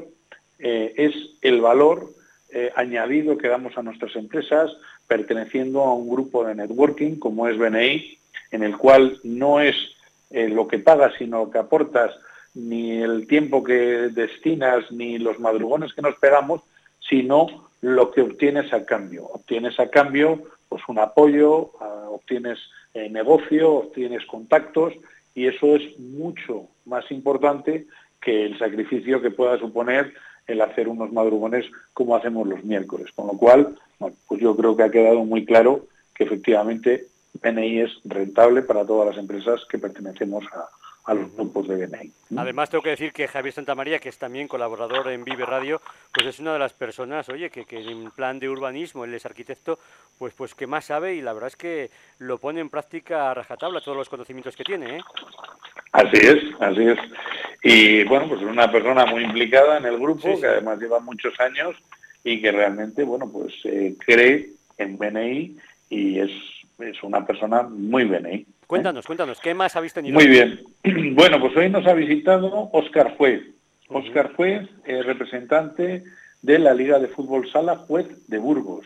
eh, 0.60 0.94
es 0.96 1.14
el 1.42 1.62
valor 1.62 2.10
eh, 2.50 2.72
añadido 2.76 3.38
que 3.38 3.48
damos 3.48 3.78
a 3.78 3.84
nuestras 3.84 4.16
empresas 4.16 4.72
perteneciendo 5.08 5.82
a 5.82 5.94
un 5.94 6.10
grupo 6.10 6.46
de 6.46 6.56
networking 6.56 7.16
como 7.16 7.48
es 7.48 7.58
BNI, 7.58 8.18
en 8.52 8.64
el 8.64 8.78
cual 8.78 9.20
no 9.24 9.60
es 9.60 9.76
eh, 10.30 10.48
lo 10.48 10.68
que 10.68 10.80
pagas, 10.80 11.14
sino 11.18 11.46
lo 11.46 11.52
que 11.52 11.58
aportas, 11.58 12.16
ni 12.54 13.02
el 13.02 13.28
tiempo 13.28 13.64
que 13.64 14.10
destinas, 14.12 14.90
ni 14.92 15.18
los 15.18 15.40
madrugones 15.40 15.94
que 15.94 16.02
nos 16.02 16.16
pegamos, 16.16 16.62
sino 17.00 17.68
lo 17.82 18.12
que 18.12 18.22
obtienes 18.22 18.72
a 18.74 18.86
cambio. 18.86 19.26
Obtienes 19.26 19.80
a 19.80 19.90
cambio 19.90 20.44
pues 20.70 20.82
un 20.88 21.00
apoyo, 21.00 21.72
obtienes 22.10 22.60
eh, 22.94 23.10
negocio, 23.10 23.74
obtienes 23.74 24.26
contactos 24.26 24.94
y 25.34 25.48
eso 25.48 25.76
es 25.76 26.00
mucho 26.00 26.68
más 26.86 27.10
importante 27.12 27.88
que 28.22 28.46
el 28.46 28.58
sacrificio 28.58 29.22
que 29.22 29.32
pueda 29.32 29.58
suponer 29.60 30.14
el 30.48 30.62
hacer 30.62 30.88
unos 30.88 31.12
madrugones 31.12 31.66
como 31.94 32.16
hacemos 32.16 32.48
los 32.48 32.64
miércoles. 32.64 33.12
Con 33.16 33.28
lo 33.28 33.34
cual, 33.34 33.78
pues 34.00 34.42
yo 34.42 34.56
creo 34.56 34.76
que 34.76 34.84
ha 34.84 34.92
quedado 34.92 35.24
muy 35.26 35.46
claro 35.46 35.88
que 36.14 36.24
efectivamente 36.24 37.08
BNI 37.42 37.82
es 37.82 37.92
rentable 38.06 38.62
para 38.62 38.86
todas 38.86 39.10
las 39.10 39.18
empresas 39.18 39.62
que 39.70 39.78
pertenecemos 39.78 40.46
a, 40.54 40.70
a 41.06 41.14
los 41.14 41.32
grupos 41.36 41.68
de 41.68 41.86
BNI. 41.86 42.12
Además, 42.36 42.70
tengo 42.70 42.84
que 42.84 42.90
decir 42.90 43.14
que 43.14 43.28
Javier 43.28 43.54
Santamaría, 43.54 44.00
que 44.00 44.10
es 44.10 44.18
también 44.18 44.48
colaborador 44.48 45.10
en 45.10 45.24
Vive 45.24 45.46
Radio, 45.46 45.82
pues 46.14 46.28
es 46.28 46.40
una 46.40 46.54
de 46.54 46.60
las 46.60 46.74
personas, 46.74 47.30
oye, 47.30 47.50
que, 47.50 47.66
que 47.66 47.80
en 47.80 48.10
plan 48.12 48.40
de 48.40 48.50
urbanismo, 48.50 49.06
él 49.06 49.14
es 49.14 49.26
arquitecto, 49.26 49.78
pues, 50.18 50.34
pues 50.34 50.56
que 50.56 50.66
más 50.66 50.86
sabe 50.86 51.16
y 51.16 51.22
la 51.22 51.34
verdad 51.34 51.48
es 51.48 51.56
que 51.56 51.92
lo 52.20 52.40
pone 52.40 52.60
en 52.60 52.70
práctica 52.70 53.30
a 53.30 53.34
rajatabla 53.36 53.82
todos 53.82 53.98
los 53.98 54.10
conocimientos 54.10 54.56
que 54.56 54.64
tiene. 54.64 54.98
¿eh? 54.98 55.02
Así 55.92 56.18
es, 56.18 56.44
así 56.60 56.82
es. 56.88 56.98
Y 57.64 58.04
bueno, 58.06 58.28
pues 58.28 58.42
es 58.42 58.48
una 58.48 58.72
persona 58.72 59.06
muy 59.06 59.24
implicada 59.24 59.78
en 59.78 59.86
el 59.86 59.98
grupo, 60.00 60.40
que 60.40 60.48
además 60.48 60.80
lleva 60.80 61.00
muchos 61.00 61.40
años 61.40 61.76
y 62.24 62.42
que 62.42 62.52
realmente, 62.52 63.04
bueno, 63.04 63.30
pues 63.32 63.54
eh, 63.66 63.96
cree 64.06 64.50
en 64.78 64.98
BNI 64.98 65.58
y 65.90 66.20
es, 66.20 66.32
es 66.80 67.02
una 67.04 67.26
persona 67.26 67.64
muy 67.64 68.06
BNI. 68.06 68.46
Cuéntanos, 68.68 69.06
cuéntanos, 69.06 69.40
¿qué 69.40 69.54
más 69.54 69.76
habéis 69.76 69.94
tenido? 69.94 70.14
Muy 70.14 70.28
bien. 70.28 70.62
Bueno, 71.16 71.40
pues 71.40 71.56
hoy 71.56 71.70
nos 71.70 71.88
ha 71.88 71.94
visitado 71.94 72.70
Óscar 72.74 73.16
Juez. 73.16 73.42
Óscar 73.88 74.34
Juez, 74.36 74.68
eh, 74.86 75.02
representante 75.02 76.04
de 76.42 76.60
la 76.60 76.74
Liga 76.74 77.00
de 77.00 77.08
Fútbol 77.08 77.50
Sala 77.50 77.78
Juez 77.78 78.28
de 78.28 78.38
Burgos. 78.38 78.86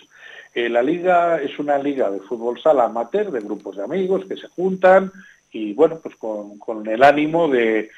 Eh, 0.54 0.70
la 0.70 0.82
liga 0.82 1.40
es 1.42 1.58
una 1.60 1.78
liga 1.78 2.10
de 2.10 2.22
fútbol 2.22 2.60
sala 2.60 2.86
amateur 2.86 3.32
de 3.32 3.40
grupos 3.40 3.78
de 3.78 3.84
amigos 3.84 4.26
que 4.26 4.36
se 4.36 4.48
juntan 4.48 5.12
y 5.52 5.74
bueno, 5.74 6.00
pues 6.02 6.16
con, 6.16 6.88
el 6.88 7.04
ánimo 7.04 7.48
de, 7.48 7.90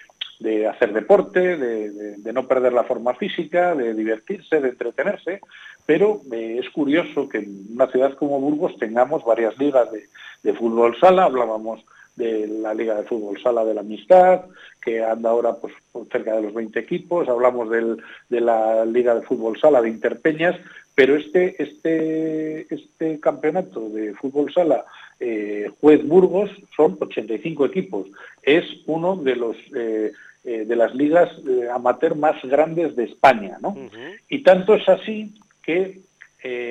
hacer 0.69 0.93
deporte, 0.93 1.57
de, 1.57 2.33
no 2.33 2.47
perder 2.47 2.73
la 2.73 2.83
forma 2.83 3.13
física, 3.15 3.75
de 3.75 3.93
divertirse, 3.93 4.61
de 4.61 4.69
entretenerse, 4.69 5.41
pero 5.85 6.21
eh, 6.31 6.59
es 6.61 6.69
curioso 6.69 7.27
que 7.27 7.39
en 7.39 7.67
una 7.73 7.87
ciudad 7.87 8.13
como 8.13 8.39
Burgos 8.39 8.77
tengamos 8.77 9.23
varias 9.23 9.57
ligas 9.57 9.87
de, 9.91 10.53
fútbol 10.53 10.97
sala, 10.99 11.25
hablábamos 11.25 11.83
de 12.15 12.47
la 12.47 12.73
Liga 12.73 12.95
de 12.95 13.03
Fútbol 13.03 13.41
Sala 13.41 13.63
de 13.63 13.73
la 13.73 13.81
Amistad, 13.81 14.41
que 14.81 15.03
anda 15.03 15.29
ahora 15.29 15.55
pues 15.55 15.73
cerca 16.11 16.35
de 16.35 16.41
los 16.41 16.53
20 16.53 16.77
equipos, 16.79 17.29
hablamos 17.29 17.69
del, 17.69 17.97
de 18.29 18.41
la 18.41 18.85
Liga 18.85 19.15
de 19.15 19.21
Fútbol 19.21 19.59
Sala 19.59 19.81
de 19.81 19.89
Interpeñas, 19.89 20.55
pero 20.93 21.15
este, 21.15 21.61
este, 21.61 22.73
este 22.73 23.19
campeonato 23.19 23.89
de 23.89 24.13
fútbol 24.13 24.53
sala 24.53 24.85
eh, 25.19 25.71
Juez 25.79 26.05
Burgos 26.05 26.49
son 26.75 26.97
85 26.99 27.65
equipos. 27.65 28.07
Es 28.41 28.65
uno 28.87 29.15
de 29.15 29.35
los 29.35 29.55
eh, 29.75 30.11
eh, 30.43 30.65
de 30.65 30.75
las 30.75 30.93
ligas 30.95 31.29
amateur 31.73 32.15
más 32.15 32.41
grandes 32.43 32.95
de 32.95 33.05
España, 33.05 33.57
¿no? 33.61 33.75
Y 34.29 34.43
tanto 34.43 34.73
es 34.73 34.87
así 34.89 35.33
que 35.63 35.99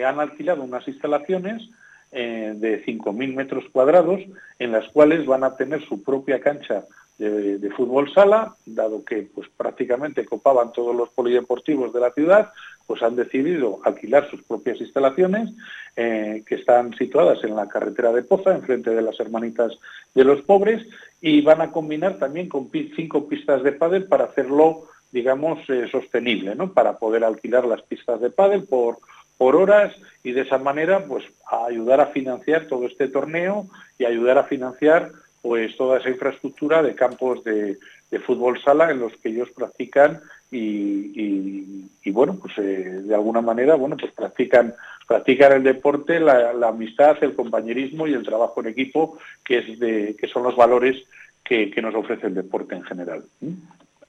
han 0.04 0.18
alquilado 0.18 0.64
unas 0.64 0.86
instalaciones 0.88 1.62
de 2.10 2.84
5.000 2.84 3.34
metros 3.34 3.64
cuadrados 3.70 4.20
en 4.58 4.72
las 4.72 4.88
cuales 4.88 5.26
van 5.26 5.44
a 5.44 5.56
tener 5.56 5.86
su 5.86 6.02
propia 6.02 6.40
cancha 6.40 6.84
de, 7.20 7.70
fútbol 7.70 8.12
sala, 8.12 8.54
dado 8.64 9.04
que 9.04 9.28
pues 9.34 9.46
prácticamente 9.54 10.24
copaban 10.24 10.72
todos 10.72 10.96
los 10.96 11.10
polideportivos 11.10 11.92
de 11.92 12.00
la 12.00 12.12
ciudad, 12.12 12.50
pues 12.86 13.02
han 13.02 13.14
decidido 13.14 13.80
alquilar 13.84 14.28
sus 14.30 14.42
propias 14.42 14.80
instalaciones 14.80 15.50
eh, 15.96 16.42
que 16.46 16.54
están 16.54 16.94
situadas 16.96 17.44
en 17.44 17.54
la 17.54 17.68
carretera 17.68 18.10
de 18.12 18.22
Poza, 18.22 18.54
enfrente 18.54 18.90
de 18.90 19.02
las 19.02 19.20
Hermanitas 19.20 19.72
de 20.14 20.24
los 20.24 20.40
Pobres, 20.42 20.86
y 21.20 21.42
van 21.42 21.60
a 21.60 21.70
combinar 21.70 22.18
también 22.18 22.48
con 22.48 22.70
cinco 22.96 23.28
pistas 23.28 23.62
de 23.62 23.72
pádel 23.72 24.04
para 24.04 24.24
hacerlo, 24.24 24.88
digamos, 25.12 25.58
eh, 25.68 25.88
sostenible, 25.92 26.54
¿no? 26.54 26.72
Para 26.72 26.98
poder 26.98 27.24
alquilar 27.24 27.66
las 27.66 27.82
pistas 27.82 28.20
de 28.20 28.30
pádel 28.30 28.64
por 28.64 28.98
por 29.36 29.56
horas 29.56 29.96
y 30.22 30.32
de 30.32 30.42
esa 30.42 30.58
manera 30.58 31.06
pues 31.06 31.24
ayudar 31.66 31.98
a 32.02 32.08
financiar 32.08 32.66
todo 32.66 32.84
este 32.84 33.08
torneo 33.08 33.68
y 33.98 34.04
ayudar 34.04 34.36
a 34.36 34.44
financiar 34.44 35.12
pues 35.42 35.76
toda 35.76 35.98
esa 35.98 36.10
infraestructura 36.10 36.82
de 36.82 36.94
campos 36.94 37.42
de, 37.44 37.78
fútbol 38.26 38.60
sala 38.60 38.90
en 38.90 38.98
los 38.98 39.16
que 39.18 39.28
ellos 39.28 39.48
practican 39.54 40.20
y, 40.50 41.86
bueno 42.06 42.38
pues 42.40 42.58
eh, 42.58 43.02
de 43.04 43.14
alguna 43.14 43.40
manera 43.40 43.76
bueno 43.76 43.96
pues 43.96 44.12
practican 44.12 44.74
practican 45.06 45.52
el 45.52 45.62
deporte 45.62 46.18
la, 46.18 46.50
amistad 46.66 47.16
el 47.22 47.36
compañerismo 47.36 48.08
y 48.08 48.14
el 48.14 48.24
trabajo 48.24 48.60
en 48.60 48.68
equipo 48.68 49.18
que 49.44 49.58
es 49.58 49.78
de 49.78 50.16
que 50.18 50.26
son 50.26 50.42
los 50.42 50.56
valores 50.56 50.96
que, 51.44 51.70
que 51.70 51.80
nos 51.80 51.94
ofrece 51.94 52.26
el 52.26 52.34
deporte 52.34 52.74
en 52.74 52.82
general 52.82 53.22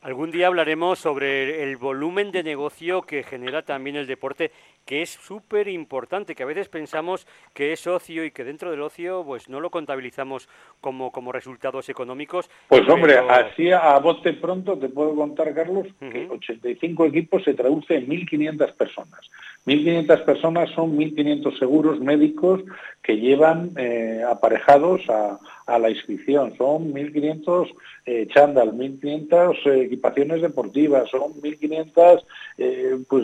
Algún 0.04 0.32
día 0.32 0.48
hablaremos 0.48 0.98
sobre 0.98 1.62
el 1.62 1.78
volumen 1.78 2.32
de 2.32 2.42
negocio 2.42 3.04
que 3.04 3.22
genera 3.22 3.62
también 3.62 3.96
el 3.96 4.08
deporte, 4.08 4.52
que 4.84 5.04
es 5.04 5.12
súper 5.12 5.68
importante, 5.68 6.34
que 6.34 6.42
a 6.42 6.48
veces 6.48 6.70
pensamos 6.70 7.28
que 7.54 7.72
es 7.72 7.86
ocio 7.86 8.26
y 8.26 8.32
que 8.32 8.44
dentro 8.44 8.72
del 8.72 8.82
ocio 8.82 9.24
pues 9.24 9.48
no 9.48 9.60
lo 9.60 9.70
contabilizamos 9.70 10.50
como, 10.80 11.12
como 11.12 11.32
resultados 11.32 11.88
económicos. 11.88 12.50
Pues 12.68 12.90
hombre, 12.90 13.20
así 13.20 13.72
a 13.72 14.00
bote 14.00 14.34
pronto 14.34 14.76
te 14.76 14.90
puedo 14.90 15.14
contar, 15.14 15.54
Carlos, 15.54 15.86
que 16.00 16.28
85 16.28 17.06
equipos 17.06 17.44
se 17.44 17.54
traduce 17.54 17.94
en 17.94 18.08
1.500 18.08 18.74
personas. 18.74 19.30
1.500 19.66 20.26
personas 20.26 20.70
son 20.72 20.98
1.500 20.98 21.60
seguros 21.60 22.00
médicos 22.00 22.62
que 23.04 23.18
llevan 23.18 23.72
eh, 23.78 24.24
aparejados 24.28 25.02
a, 25.10 25.40
la 25.78 25.90
inscripción. 25.90 26.54
Son 26.58 26.94
1.500 26.94 27.72
eh, 28.06 28.28
chándal, 28.34 28.74
1.500 28.74 29.56
eh, 29.68 29.82
equipaciones 29.84 30.42
deportivas, 30.42 31.10
son 31.10 31.34
1.500, 31.42 32.24
eh, 32.58 32.98
pues, 33.08 33.24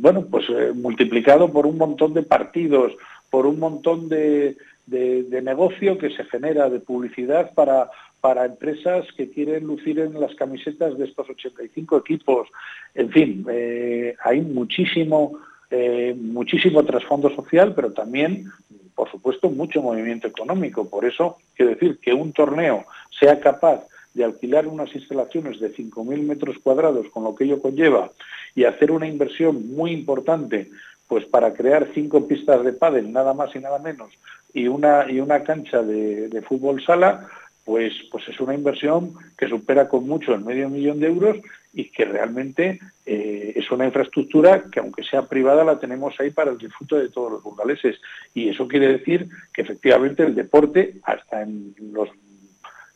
bueno, 0.00 0.26
pues 0.28 0.46
multiplicado 0.74 1.52
por 1.52 1.66
un 1.66 1.78
montón 1.78 2.14
de 2.14 2.22
partidos, 2.22 2.94
por 3.30 3.46
un 3.46 3.60
montón 3.60 4.08
de, 4.08 4.56
de 4.86 5.42
negocio 5.42 5.98
que 5.98 6.10
se 6.10 6.24
genera, 6.24 6.68
de 6.68 6.80
publicidad 6.80 7.52
para, 7.54 7.88
para 8.22 8.46
empresas 8.46 9.04
que 9.16 9.28
quieren 9.30 9.66
lucir 9.66 9.98
en 9.98 10.18
las 10.18 10.32
camisetas 10.36 10.96
de 10.96 11.06
estos 11.06 11.28
85 11.28 11.98
equipos. 11.98 12.48
En 12.94 13.10
fin, 13.10 13.44
eh, 13.50 14.14
hay 14.24 14.40
muchísimo, 14.42 15.40
eh, 15.68 16.14
muchísimo 16.16 16.84
trasfondo 16.84 17.34
social, 17.34 17.74
pero 17.74 17.92
también, 17.92 18.46
por 18.94 19.10
supuesto, 19.10 19.50
mucho 19.50 19.82
movimiento 19.82 20.28
económico. 20.28 20.88
Por 20.88 21.04
eso, 21.04 21.38
quiero 21.56 21.72
decir, 21.72 21.98
que 22.00 22.14
un 22.14 22.32
torneo 22.32 22.86
sea 23.18 23.40
capaz 23.40 23.88
de 24.14 24.24
alquilar 24.24 24.68
unas 24.68 24.94
instalaciones 24.94 25.58
de 25.58 25.74
5.000 25.74 26.22
metros 26.22 26.56
cuadrados, 26.62 27.08
con 27.08 27.24
lo 27.24 27.34
que 27.34 27.42
ello 27.42 27.60
conlleva, 27.60 28.12
y 28.54 28.64
hacer 28.64 28.92
una 28.92 29.08
inversión 29.08 29.74
muy 29.74 29.90
importante 29.90 30.70
pues 31.08 31.26
para 31.26 31.52
crear 31.52 31.88
cinco 31.92 32.26
pistas 32.26 32.64
de 32.64 32.72
pádel, 32.72 33.12
nada 33.12 33.34
más 33.34 33.54
y 33.54 33.58
nada 33.58 33.78
menos, 33.78 34.12
y 34.54 34.66
una, 34.68 35.10
y 35.10 35.20
una 35.20 35.42
cancha 35.42 35.82
de, 35.82 36.28
de 36.28 36.40
fútbol 36.40 36.82
sala, 36.82 37.28
pues, 37.64 37.92
pues 38.10 38.28
es 38.28 38.40
una 38.40 38.54
inversión 38.54 39.14
que 39.38 39.48
supera 39.48 39.88
con 39.88 40.06
mucho 40.06 40.34
el 40.34 40.44
medio 40.44 40.68
millón 40.68 41.00
de 41.00 41.06
euros 41.06 41.38
y 41.72 41.84
que 41.90 42.04
realmente 42.04 42.80
eh, 43.06 43.52
es 43.56 43.70
una 43.70 43.86
infraestructura 43.86 44.64
que 44.70 44.80
aunque 44.80 45.04
sea 45.04 45.26
privada 45.28 45.64
la 45.64 45.78
tenemos 45.78 46.18
ahí 46.20 46.30
para 46.30 46.50
el 46.50 46.58
disfrute 46.58 46.96
de 46.96 47.08
todos 47.08 47.32
los 47.32 47.42
burgaleses. 47.42 48.00
Y 48.34 48.48
eso 48.48 48.68
quiere 48.68 48.88
decir 48.88 49.28
que 49.52 49.62
efectivamente 49.62 50.22
el 50.22 50.34
deporte, 50.34 50.96
hasta 51.04 51.42
en 51.42 51.74
los 51.92 52.08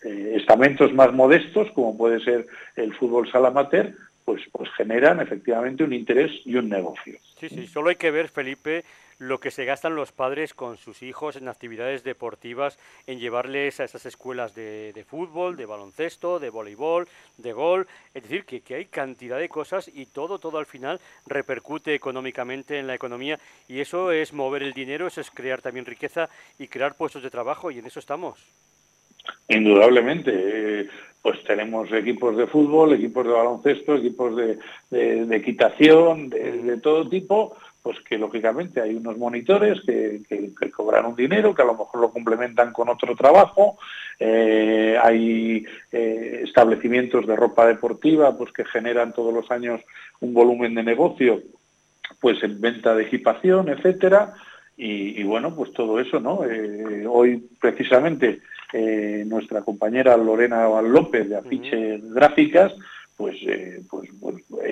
eh, 0.05 0.35
estamentos 0.37 0.93
más 0.93 1.13
modestos, 1.13 1.71
como 1.73 1.97
puede 1.97 2.21
ser 2.21 2.47
el 2.77 2.93
fútbol 2.95 3.31
sala 3.31 3.49
amateur, 3.49 3.95
pues, 4.25 4.43
pues 4.51 4.69
generan 4.77 5.21
efectivamente 5.21 5.85
un 5.85 5.93
interés 5.93 6.33
y 6.45 6.57
un 6.57 6.69
negocio. 6.69 7.19
Sí, 7.39 7.49
sí, 7.49 7.67
solo 7.67 7.91
hay 7.91 7.97
que 7.97 8.11
ver, 8.11 8.29
Felipe, 8.29 8.85
lo 9.19 9.41
que 9.41 9.51
se 9.51 9.65
gastan 9.65 9.95
los 9.95 10.13
padres 10.13 10.55
con 10.55 10.77
sus 10.77 11.03
hijos 11.03 11.37
en 11.37 11.49
actividades 11.49 12.05
deportivas, 12.05 12.79
en 13.07 13.19
llevarles 13.19 13.81
a 13.81 13.85
esas 13.85 14.07
escuelas 14.07 14.55
de, 14.55 15.05
fútbol, 15.09 15.57
de 15.57 15.67
baloncesto, 15.67 16.39
de 16.39 16.51
voleibol, 16.51 17.09
de 17.39 17.53
gol. 17.53 17.87
Es 18.15 18.25
decir, 18.25 18.45
que, 18.45 18.61
que, 18.61 18.75
hay 18.75 18.85
cantidad 18.87 19.39
de 19.39 19.49
cosas 19.49 19.91
y 19.93 20.07
todo, 20.07 20.39
todo 20.39 20.59
al 20.59 20.67
final 20.67 21.01
repercute 21.27 21.95
económicamente 21.95 22.79
en 22.79 22.87
la 22.87 22.95
economía 22.95 23.39
y 23.69 23.81
eso 23.81 24.13
es 24.13 24.33
mover 24.33 24.63
el 24.63 24.73
dinero, 24.73 25.07
eso 25.07 25.21
es 25.21 25.31
crear 25.31 25.63
también 25.63 25.87
riqueza 25.87 26.29
y 26.59 26.69
crear 26.69 26.95
puestos 26.95 27.23
de 27.23 27.31
trabajo 27.31 27.71
y 27.71 27.79
en 27.79 27.87
eso 27.87 28.01
estamos. 28.01 28.47
Indudablemente, 29.49 30.33
eh, 30.35 30.89
pues 31.23 31.43
tenemos 31.45 31.93
equipos 31.93 32.37
de 32.37 32.47
fútbol, 32.47 32.95
equipos 32.95 33.27
de 33.27 33.33
baloncesto, 33.33 33.97
equipos 33.97 34.37
de, 34.37 34.59
equitación, 35.37 36.31
de, 36.31 36.79
todo 36.81 37.09
tipo, 37.09 37.57
pues 37.87 38.01
que 38.01 38.19
lógicamente 38.19 38.81
hay 38.81 38.97
unos 38.97 39.17
monitores 39.17 39.81
que, 39.87 40.21
cobran 40.75 41.07
un 41.07 41.15
dinero, 41.15 41.55
que 41.55 41.63
a 41.63 41.67
lo 41.67 41.77
mejor 41.77 42.01
lo 42.01 42.11
complementan 42.11 42.73
con 42.73 42.89
otro 42.89 43.15
trabajo, 43.15 43.79
eh, 44.19 44.99
hay 45.01 45.65
eh, 45.93 46.41
establecimientos 46.43 47.29
de 47.29 47.37
ropa 47.37 47.65
deportiva 47.65 48.37
pues 48.37 48.53
que 48.53 48.65
generan 48.65 49.13
todos 49.13 49.33
los 49.33 49.49
años 49.53 49.81
un 50.19 50.35
volumen 50.35 50.75
de 50.75 50.83
negocio 50.83 51.41
pues 52.21 52.43
en 52.43 52.61
venta 52.61 52.93
de 52.93 53.05
equipación, 53.05 53.69
etcétera, 53.69 54.35
y, 54.77 55.23
bueno, 55.23 55.55
pues 55.55 55.73
todo 55.73 56.01
eso, 56.01 56.19
¿no? 56.19 56.45
Eh, 56.45 57.07
hoy 57.09 57.49
precisamente 57.61 58.41
nuestra 59.27 59.63
compañera 59.63 60.17
Lorena 60.17 60.69
López 60.83 61.29
de 61.29 61.37
Afiche 61.37 62.01
Gráficas 62.03 62.73
pues, 63.17 63.37
eh, 63.47 63.83
pues, 63.89 64.06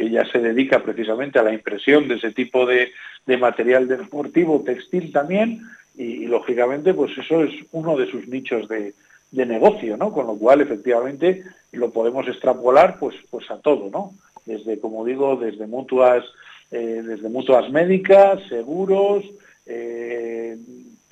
ella 0.07 0.25
se 0.31 0.39
dedica 0.39 0.83
precisamente 0.83 1.39
a 1.39 1.43
la 1.43 1.53
impresión 1.53 2.09
de 2.09 2.17
ese 2.17 2.33
tipo 2.33 2.67
de, 2.67 2.93
material 3.39 3.89
deportivo, 3.89 4.63
textil 4.65 5.13
también, 5.13 5.63
y, 5.97 6.27
lógicamente 6.27 6.93
pues 6.93 7.17
eso 7.17 7.45
es 7.45 7.53
uno 7.73 7.97
de 7.97 8.11
sus 8.11 8.29
nichos 8.29 8.69
de, 8.69 8.95
negocio, 9.33 9.97
¿no? 9.97 10.13
Con 10.13 10.29
lo 10.29 10.37
cual 10.37 10.61
efectivamente 10.61 11.43
lo 11.73 11.91
podemos 11.91 12.29
extrapolar 12.29 13.01
pues, 13.01 13.17
pues 13.31 13.51
a 13.51 13.57
todo, 13.59 13.91
¿no? 13.91 14.13
Desde, 14.47 14.79
como 14.79 15.05
digo, 15.05 15.35
desde 15.35 15.67
mutuas, 15.67 16.25
eh, 16.71 17.03
desde 17.05 17.29
mutuas 17.29 17.69
médicas, 17.69 18.41
seguros, 18.49 19.25
eh, 19.67 20.57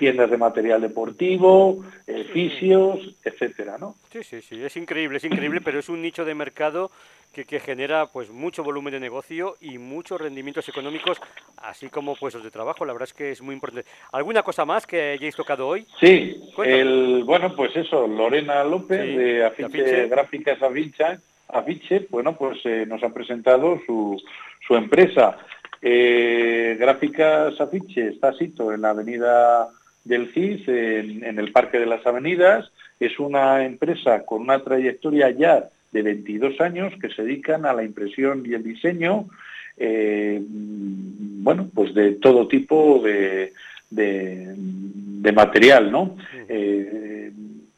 tiendas 0.02 0.32
de 0.32 0.36
material 0.36 0.80
deportivo, 0.80 1.84
fisios, 2.32 2.98
etcétera, 3.22 3.78
¿no? 3.78 3.94
Sí, 4.10 4.24
sí, 4.24 4.42
sí, 4.42 4.60
es 4.60 4.76
increíble, 4.76 5.18
es 5.18 5.24
increíble, 5.24 5.60
pero 5.60 5.78
es 5.78 5.88
un 5.88 6.02
nicho 6.02 6.24
de 6.24 6.34
mercado 6.34 6.90
que, 7.32 7.60
genera 7.60 8.06
pues 8.06 8.30
mucho 8.30 8.64
volumen 8.64 8.94
de 8.94 8.98
negocio 8.98 9.54
y 9.60 9.78
muchos 9.78 10.20
rendimientos 10.20 10.68
económicos, 10.68 11.20
así 11.56 11.88
como 11.88 12.16
puestos 12.16 12.42
de 12.42 12.50
trabajo. 12.50 12.84
La 12.84 12.92
verdad 12.92 13.08
es 13.08 13.14
que 13.14 13.30
es 13.30 13.40
muy 13.40 13.54
importante. 13.54 13.88
¿Alguna 14.10 14.42
cosa 14.42 14.64
más 14.64 14.88
que 14.88 15.12
hayáis 15.12 15.36
tocado 15.36 15.68
hoy? 15.68 15.86
Sí, 16.00 16.42
el, 16.64 17.22
bueno, 17.22 17.54
pues 17.54 17.76
eso, 17.76 18.08
Lorena 18.08 18.64
López 18.64 19.16
de 19.16 19.44
Afiche, 19.44 20.08
Gráficas 20.08 20.60
Afiche, 20.60 21.20
Afiche, 21.46 22.08
bueno, 22.10 22.36
pues 22.36 22.58
eh, 22.64 22.86
nos 22.88 23.04
ha 23.04 23.10
presentado 23.10 23.80
su, 23.86 24.20
su 24.66 24.74
empresa. 24.74 25.38
Eh, 25.80 26.76
Gráficas 26.78 27.60
Afiche 27.60 28.08
está 28.08 28.32
sito 28.34 28.72
en 28.72 28.82
la 28.82 28.90
avenida 28.90 29.68
del 30.04 30.32
CIS, 30.32 30.68
en, 30.68 31.24
en, 31.24 31.38
el 31.38 31.52
Parque 31.52 31.78
de 31.78 31.86
las 31.86 32.06
Avenidas. 32.06 32.70
Es 32.98 33.18
una 33.18 33.64
empresa 33.64 34.24
con 34.24 34.42
una 34.42 34.62
trayectoria 34.62 35.30
ya 35.30 35.68
de 35.92 36.02
22 36.02 36.60
años 36.60 36.92
que 37.00 37.10
se 37.10 37.22
dedican 37.22 37.66
a 37.66 37.72
la 37.72 37.84
impresión 37.84 38.42
y 38.46 38.54
el 38.54 38.64
diseño, 38.64 39.28
eh, 39.76 40.40
bueno, 40.42 41.70
pues 41.72 41.94
de 41.94 42.12
todo 42.12 42.48
tipo 42.48 43.00
de, 43.02 43.52
de, 43.90 45.32
material, 45.32 45.90
¿no? 45.90 46.16
Eh, 46.48 47.30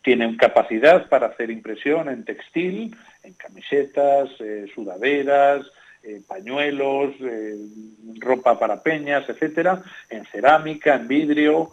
tienen 0.03 0.37
capacidad 0.37 1.09
para 1.09 1.29
hacer 1.29 1.51
impresión 1.51 2.09
en 2.09 2.25
textil, 2.25 2.95
en 3.23 3.33
camisetas, 3.35 4.29
eh, 4.41 4.67
sudaderas, 4.75 5.65
pañuelos, 6.27 7.15
ropa 8.21 8.59
para 8.59 8.83
peñas, 8.83 9.29
etcétera, 9.29 9.83
en 10.11 10.25
cerámica, 10.27 10.95
en 10.95 11.09
vidrio, 11.09 11.71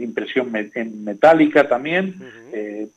impresión 0.00 0.50
en 0.74 1.04
metálica 1.04 1.68
también, 1.68 2.14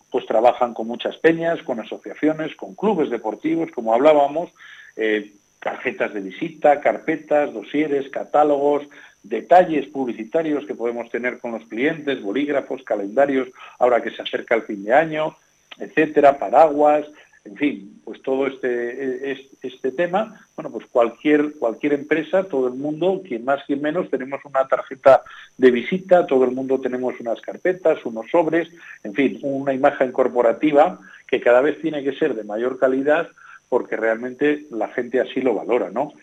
pues 0.09 0.25
trabajan 0.25 0.73
con 0.73 0.87
muchas 0.87 1.17
peñas, 1.17 1.61
con 1.63 1.79
asociaciones, 1.79 2.55
con 2.55 2.75
clubes 2.75 3.09
deportivos, 3.09 3.71
como 3.71 3.93
hablábamos, 3.93 4.51
eh, 4.95 5.31
tarjetas 5.59 6.13
de 6.13 6.21
visita, 6.21 6.81
carpetas, 6.81 7.53
dosieres, 7.53 8.09
catálogos, 8.09 8.83
detalles 9.23 9.87
publicitarios 9.87 10.65
que 10.65 10.73
podemos 10.73 11.09
tener 11.11 11.39
con 11.39 11.51
los 11.51 11.65
clientes, 11.65 12.21
bolígrafos, 12.21 12.83
calendarios, 12.83 13.47
ahora 13.77 14.01
que 14.01 14.11
se 14.11 14.21
acerca 14.23 14.55
el 14.55 14.63
fin 14.63 14.83
de 14.83 14.93
año, 14.93 15.37
etcétera, 15.77 16.39
paraguas, 16.39 17.05
en 17.43 17.55
fin, 17.55 18.01
pues 18.03 18.21
todo 18.21 18.47
este, 18.47 19.31
este 19.61 19.91
tema, 19.91 20.45
bueno, 20.55 20.71
pues 20.71 20.85
cualquier, 20.87 21.53
cualquier 21.57 21.93
empresa, 21.93 22.43
todo 22.43 22.67
el 22.67 22.75
mundo, 22.75 23.21
quien 23.27 23.45
más, 23.45 23.63
quien 23.65 23.81
menos, 23.81 24.09
tenemos 24.09 24.39
una 24.45 24.67
tarjeta 24.67 25.23
de 25.57 25.71
visita, 25.71 26.27
todo 26.27 26.45
el 26.45 26.51
mundo 26.51 26.79
tenemos 26.79 27.19
unas 27.19 27.41
carpetas, 27.41 28.05
unos 28.05 28.29
sobres, 28.29 28.69
en 29.03 29.13
fin, 29.13 29.39
una 29.41 29.73
imagen 29.73 30.11
corporativa 30.11 30.99
que 31.27 31.41
cada 31.41 31.61
vez 31.61 31.81
tiene 31.81 32.03
que 32.03 32.13
ser 32.13 32.35
de 32.35 32.43
mayor 32.43 32.77
calidad 32.77 33.29
porque 33.69 33.95
realmente 33.95 34.65
la 34.69 34.89
gente 34.89 35.19
así 35.19 35.41
lo 35.41 35.55
valora, 35.55 35.89
¿no? 35.89 36.13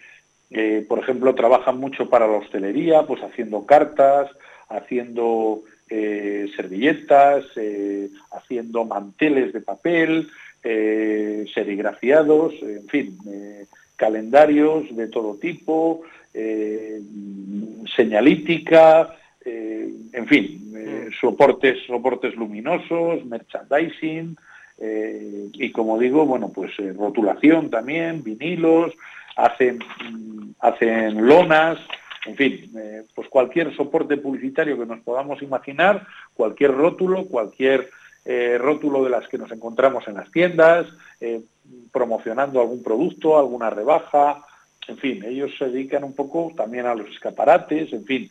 eh, 0.50 0.84
por 0.88 0.98
ejemplo, 0.98 1.34
trabajan 1.34 1.78
mucho 1.78 2.08
para 2.08 2.26
la 2.26 2.38
hostelería, 2.38 3.02
pues 3.06 3.22
haciendo 3.22 3.66
cartas, 3.66 4.30
haciendo 4.68 5.62
eh, 5.90 6.50
servilletas, 6.56 7.44
eh, 7.56 8.08
haciendo 8.32 8.84
manteles 8.84 9.52
de 9.52 9.60
papel, 9.60 10.28
serigrafiados, 10.62 12.54
en 12.62 12.86
fin, 12.88 13.18
calendarios 13.96 14.94
de 14.94 15.08
todo 15.08 15.36
tipo, 15.36 16.02
señalítica, 17.96 19.14
en 19.44 20.26
fin, 20.26 20.72
mm. 20.72 21.12
soportes, 21.20 21.78
soportes 21.86 22.34
luminosos, 22.34 23.24
merchandising, 23.24 24.36
y 24.80 25.72
como 25.72 25.98
digo, 25.98 26.26
bueno, 26.26 26.50
pues 26.54 26.72
rotulación 26.96 27.70
también, 27.70 28.22
vinilos, 28.22 28.92
hacen, 29.38 29.78
hacen 30.60 31.26
lonas, 31.26 31.78
en 32.26 32.36
fin, 32.36 32.70
eh, 32.76 33.04
pues 33.14 33.28
cualquier 33.28 33.74
soporte 33.74 34.16
publicitario 34.16 34.78
que 34.78 34.84
nos 34.84 35.00
podamos 35.00 35.40
imaginar, 35.42 36.06
cualquier 36.34 36.72
rótulo, 36.72 37.26
cualquier 37.26 37.88
eh, 38.28 38.58
rótulo 38.58 39.02
de 39.02 39.10
las 39.10 39.26
que 39.26 39.38
nos 39.38 39.50
encontramos 39.50 40.06
en 40.06 40.14
las 40.14 40.30
tiendas, 40.30 40.86
eh, 41.20 41.40
promocionando 41.90 42.60
algún 42.60 42.82
producto, 42.82 43.38
alguna 43.38 43.70
rebaja, 43.70 44.44
en 44.86 44.98
fin, 44.98 45.24
ellos 45.24 45.50
se 45.58 45.64
dedican 45.64 46.04
un 46.04 46.14
poco 46.14 46.52
también 46.56 46.86
a 46.86 46.94
los 46.94 47.08
escaparates, 47.10 47.92
en 47.92 48.04
fin, 48.04 48.30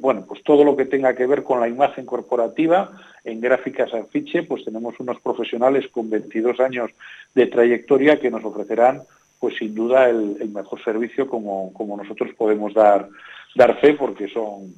bueno, 0.00 0.24
pues 0.26 0.42
todo 0.44 0.64
lo 0.64 0.74
que 0.74 0.86
tenga 0.86 1.14
que 1.14 1.26
ver 1.26 1.42
con 1.42 1.60
la 1.60 1.68
imagen 1.68 2.06
corporativa 2.06 2.90
en 3.22 3.38
gráficas 3.38 3.92
afiche, 3.92 4.42
pues 4.44 4.64
tenemos 4.64 4.98
unos 4.98 5.20
profesionales 5.20 5.86
con 5.88 6.08
22 6.08 6.58
años 6.60 6.90
de 7.34 7.48
trayectoria 7.48 8.18
que 8.18 8.30
nos 8.30 8.42
ofrecerán 8.46 9.02
pues 9.38 9.56
sin 9.56 9.74
duda 9.74 10.08
el, 10.08 10.48
mejor 10.50 10.82
servicio 10.82 11.28
como, 11.28 11.72
como 11.72 11.96
nosotros 11.96 12.30
podemos 12.36 12.74
dar, 12.74 13.08
dar 13.54 13.78
fe 13.80 13.94
porque 13.94 14.28
son, 14.28 14.74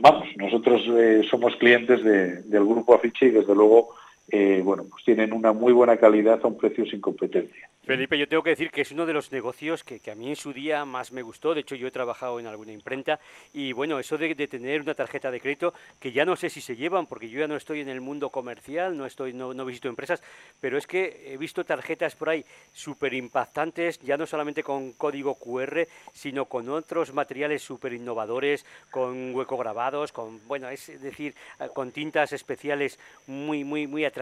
vamos, 0.00 0.28
nosotros 0.36 0.82
eh, 0.88 1.22
somos 1.30 1.56
clientes 1.56 2.02
del 2.02 2.64
grupo 2.64 2.94
Afiche 2.94 3.26
y 3.26 3.30
desde 3.30 3.54
luego 3.54 3.94
eh, 4.30 4.60
bueno, 4.62 4.84
pues 4.88 5.04
tienen 5.04 5.32
una 5.32 5.52
muy 5.52 5.72
buena 5.72 5.96
calidad 5.96 6.40
a 6.42 6.48
un 6.48 6.58
precio 6.58 6.84
sin 6.86 7.00
competencia. 7.00 7.68
Felipe, 7.88 8.18
yo 8.18 8.28
tengo 8.28 8.42
que 8.42 8.50
decir 8.50 8.70
que 8.70 8.82
es 8.82 8.92
uno 8.92 9.06
de 9.06 9.14
los 9.14 9.32
negocios 9.32 9.82
que, 9.82 9.98
a 10.10 10.14
mí 10.14 10.28
en 10.28 10.36
su 10.36 10.52
día 10.52 10.84
más 10.84 11.10
me 11.10 11.22
gustó. 11.22 11.54
De 11.54 11.60
hecho, 11.60 11.74
yo 11.74 11.88
he 11.88 11.90
trabajado 11.90 12.38
en 12.38 12.46
alguna 12.46 12.70
imprenta 12.70 13.18
y 13.54 13.72
bueno, 13.72 13.98
eso 13.98 14.18
de, 14.18 14.34
tener 14.46 14.82
una 14.82 14.92
tarjeta 14.92 15.30
de 15.30 15.40
crédito 15.40 15.72
que 15.98 16.12
ya 16.12 16.26
no 16.26 16.36
sé 16.36 16.50
si 16.50 16.60
se 16.60 16.76
llevan 16.76 17.06
porque 17.06 17.30
yo 17.30 17.40
ya 17.40 17.48
no 17.48 17.56
estoy 17.56 17.80
en 17.80 17.88
el 17.88 18.02
mundo 18.02 18.28
comercial, 18.28 18.94
no 18.94 19.06
estoy, 19.06 19.32
no, 19.32 19.64
visito 19.64 19.88
empresas, 19.88 20.22
pero 20.60 20.76
es 20.76 20.86
que 20.86 21.32
he 21.32 21.38
visto 21.38 21.64
tarjetas 21.64 22.14
por 22.14 22.28
ahí 22.28 22.44
súper 22.74 23.14
impactantes, 23.14 23.98
ya 24.00 24.18
no 24.18 24.26
solamente 24.26 24.62
con 24.62 24.92
código 24.92 25.36
QR, 25.36 25.88
sino 26.12 26.44
con 26.44 26.68
otros 26.68 27.14
materiales 27.14 27.62
súper 27.62 27.94
innovadores, 27.94 28.66
con 28.90 29.34
hueco 29.34 29.56
grabados, 29.56 30.12
con 30.12 30.46
bueno, 30.46 30.68
es 30.68 31.00
decir, 31.00 31.34
con 31.72 31.90
tintas 31.90 32.34
especiales 32.34 32.98
muy, 33.26 33.64
muy, 33.64 33.86
muy 33.86 34.04
atractivas. 34.04 34.17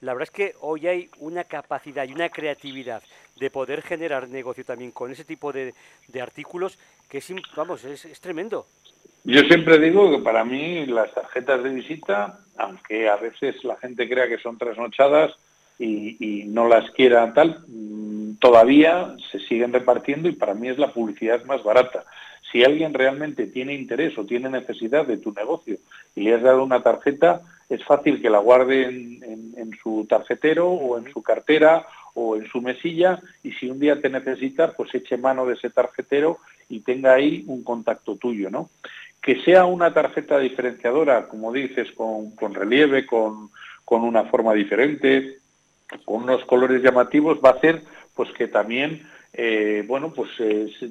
La 0.00 0.12
verdad 0.12 0.22
es 0.24 0.30
que 0.30 0.54
hoy 0.60 0.86
hay 0.86 1.10
una 1.18 1.44
capacidad 1.44 2.06
y 2.08 2.12
una 2.12 2.28
creatividad 2.28 3.02
de 3.38 3.50
poder 3.50 3.82
generar 3.82 4.28
negocio 4.28 4.64
también 4.64 4.90
con 4.90 5.10
ese 5.10 5.24
tipo 5.24 5.52
de, 5.52 5.74
artículos 6.20 6.78
que 7.08 7.18
es, 7.18 7.32
vamos, 7.54 7.84
es, 7.84 8.20
tremendo. 8.20 8.66
Yo 9.24 9.40
siempre 9.42 9.78
digo 9.78 10.10
que 10.10 10.18
para 10.22 10.44
mí 10.44 10.86
las 10.86 11.12
tarjetas 11.12 11.62
de 11.62 11.70
visita, 11.70 12.40
aunque 12.56 13.08
a 13.08 13.16
veces 13.16 13.62
la 13.64 13.76
gente 13.76 14.08
crea 14.08 14.28
que 14.28 14.38
son 14.38 14.56
trasnochadas 14.56 15.34
y, 15.78 16.44
no 16.46 16.68
las 16.68 16.90
quiera 16.92 17.32
tal, 17.34 17.64
mm, 17.66 18.36
todavía 18.38 19.14
se 19.30 19.40
siguen 19.40 19.72
repartiendo 19.72 20.28
y 20.28 20.32
para 20.32 20.54
mí 20.54 20.68
es 20.68 20.78
la 20.78 20.92
publicidad 20.92 21.44
más 21.44 21.62
barata. 21.62 22.04
Si 22.50 22.64
alguien 22.64 22.94
realmente 22.94 23.46
tiene 23.46 23.74
interés 23.74 24.16
o 24.16 24.24
tiene 24.24 24.48
necesidad 24.48 25.06
de 25.06 25.18
tu 25.18 25.32
negocio 25.32 25.76
y 26.14 26.22
le 26.22 26.34
has 26.34 26.42
dado 26.42 26.62
una 26.62 26.82
tarjeta, 26.82 27.42
es 27.68 27.84
fácil 27.84 28.22
que 28.22 28.30
la 28.30 28.38
guarde 28.38 28.84
en, 28.84 29.16
su 29.82 30.06
tarjetero 30.08 30.68
o 30.68 30.98
en 30.98 31.12
su 31.12 31.22
cartera 31.22 31.86
o 32.14 32.36
en 32.36 32.46
su 32.46 32.60
mesilla 32.60 33.20
y 33.42 33.52
si 33.52 33.68
un 33.68 33.78
día 33.78 34.00
te 34.00 34.08
necesita, 34.08 34.72
pues 34.72 34.94
eche 34.94 35.16
mano 35.16 35.44
de 35.44 35.54
ese 35.54 35.70
tarjetero 35.70 36.38
y 36.68 36.80
tenga 36.80 37.14
ahí 37.14 37.44
un 37.46 37.62
contacto 37.62 38.16
tuyo, 38.16 38.50
¿no? 38.50 38.70
Que 39.20 39.42
sea 39.42 39.64
una 39.64 39.92
tarjeta 39.92 40.38
diferenciadora, 40.38 41.28
como 41.28 41.52
dices, 41.52 41.88
con, 41.92 42.54
relieve, 42.54 43.06
con, 43.06 43.50
una 43.88 44.24
forma 44.24 44.54
diferente, 44.54 45.38
con 46.04 46.22
unos 46.22 46.44
colores 46.44 46.82
llamativos, 46.82 47.38
va 47.44 47.50
a 47.50 47.54
hacer 47.54 47.82
pues 48.14 48.30
que 48.32 48.48
también, 48.48 49.06
eh, 49.32 49.84
bueno, 49.86 50.12
pues 50.12 50.30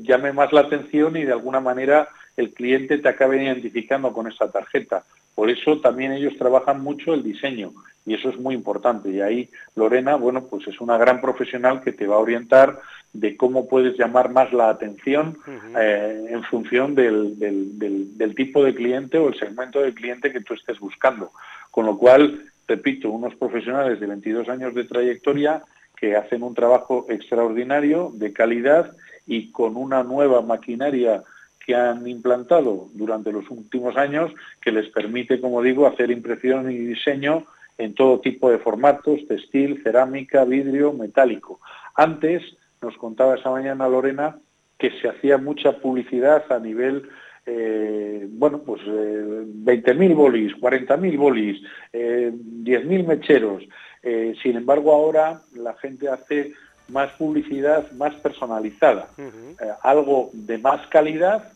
llame 0.01 0.31
más 0.31 0.53
la 0.53 0.61
atención 0.61 1.17
y 1.17 1.23
de 1.23 1.31
alguna 1.31 1.59
manera 1.59 2.09
el 2.37 2.53
cliente 2.53 2.97
te 2.97 3.09
acabe 3.09 3.43
identificando 3.43 4.13
con 4.13 4.27
esa 4.27 4.51
tarjeta. 4.51 5.05
Por 5.35 5.49
eso 5.49 5.79
también 5.81 6.13
ellos 6.13 6.37
trabajan 6.37 6.81
mucho 6.81 7.13
el 7.13 7.21
diseño 7.21 7.73
y 8.05 8.13
eso 8.13 8.29
es 8.29 8.39
muy 8.39 8.55
importante. 8.55 9.09
Y 9.09 9.21
ahí 9.21 9.49
Lorena, 9.75 10.15
bueno, 10.15 10.45
pues 10.45 10.67
es 10.67 10.79
una 10.79 10.97
gran 10.97 11.19
profesional 11.19 11.81
que 11.81 11.91
te 11.91 12.07
va 12.07 12.15
a 12.15 12.19
orientar 12.19 12.79
de 13.11 13.35
cómo 13.35 13.67
puedes 13.67 13.97
llamar 13.97 14.29
más 14.31 14.53
la 14.53 14.69
atención 14.69 15.37
eh, 15.79 16.25
en 16.29 16.43
función 16.43 16.95
del, 16.95 17.37
del, 17.37 18.35
tipo 18.35 18.63
de 18.63 18.75
cliente 18.75 19.17
o 19.17 19.29
el 19.29 19.39
segmento 19.39 19.81
de 19.81 19.93
cliente 19.93 20.31
que 20.31 20.41
tú 20.41 20.53
estés 20.53 20.79
buscando. 20.79 21.31
Con 21.71 21.85
lo 21.85 21.97
cual, 21.97 22.43
repito, 22.67 23.09
unos 23.09 23.35
profesionales 23.35 23.99
de 23.99 24.07
22 24.07 24.49
años 24.49 24.73
de 24.73 24.83
trayectoria 24.83 25.63
que 25.97 26.15
hacen 26.15 26.43
un 26.43 26.53
trabajo 26.53 27.05
extraordinario, 27.09 28.11
de 28.13 28.33
calidad 28.33 28.91
y 29.25 29.51
con 29.51 29.75
una 29.75 30.03
nueva 30.03 30.41
maquinaria 30.41 31.23
que 31.65 31.75
han 31.75 32.07
implantado 32.07 32.87
durante 32.93 33.31
los 33.31 33.49
últimos 33.49 33.97
años 33.97 34.31
que 34.61 34.71
les 34.71 34.89
permite, 34.89 35.41
como 35.41 35.61
digo, 35.61 35.87
hacer 35.87 36.11
impresión 36.11 36.71
y 36.71 36.77
diseño 36.77 37.45
en 37.77 37.93
todo 37.93 38.19
tipo 38.19 38.49
de 38.49 38.59
formatos, 38.59 39.27
textil, 39.27 39.81
cerámica, 39.83 40.45
vidrio, 40.45 40.93
metálico. 40.93 41.59
Antes, 41.95 42.43
nos 42.81 42.95
contaba 42.97 43.35
esa 43.35 43.49
mañana 43.49 43.87
Lorena, 43.87 44.37
que 44.77 44.91
se 45.01 45.09
hacía 45.09 45.37
mucha 45.37 45.79
publicidad 45.79 46.43
a 46.51 46.59
nivel, 46.59 47.09
eh, 47.45 48.27
bueno, 48.29 48.59
pues 48.59 48.81
eh, 48.85 49.43
20.000 49.45 50.15
bolis, 50.15 50.53
40.000 50.53 51.17
bolis, 51.17 51.61
eh, 51.93 52.31
10.000 52.33 53.07
mecheros. 53.07 53.63
Eh, 54.03 54.35
sin 54.43 54.55
embargo, 54.55 54.93
ahora 54.93 55.41
la 55.55 55.73
gente 55.75 56.09
hace 56.09 56.53
más 56.89 57.11
publicidad 57.13 57.91
más 57.93 58.13
personalizada, 58.15 59.07
eh, 59.17 59.55
algo 59.81 60.29
de 60.33 60.57
más 60.57 60.85
calidad 60.87 61.51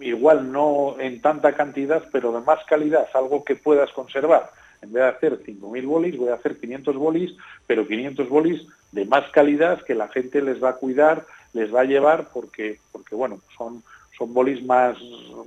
igual 0.00 0.50
no 0.50 0.96
en 0.98 1.20
tanta 1.20 1.52
cantidad, 1.54 2.04
pero 2.10 2.32
de 2.32 2.40
más 2.40 2.64
calidad, 2.64 3.06
algo 3.14 3.44
que 3.44 3.56
puedas 3.56 3.92
conservar. 3.92 4.50
En 4.82 4.92
vez 4.92 5.02
de 5.02 5.08
hacer 5.08 5.44
5.000 5.44 5.86
bolis, 5.86 6.16
voy 6.16 6.28
a 6.28 6.34
hacer 6.34 6.58
500 6.58 6.96
bolis, 6.96 7.34
pero 7.66 7.86
500 7.86 8.28
bolis 8.28 8.66
de 8.92 9.04
más 9.06 9.28
calidad 9.30 9.82
que 9.82 9.94
la 9.94 10.08
gente 10.08 10.42
les 10.42 10.62
va 10.62 10.70
a 10.70 10.76
cuidar, 10.76 11.24
les 11.52 11.74
va 11.74 11.82
a 11.82 11.84
llevar, 11.84 12.28
porque, 12.32 12.78
porque 12.92 13.14
bueno, 13.14 13.40
son, 13.56 13.82
son 14.18 14.34
bolis 14.34 14.64
más, 14.64 14.96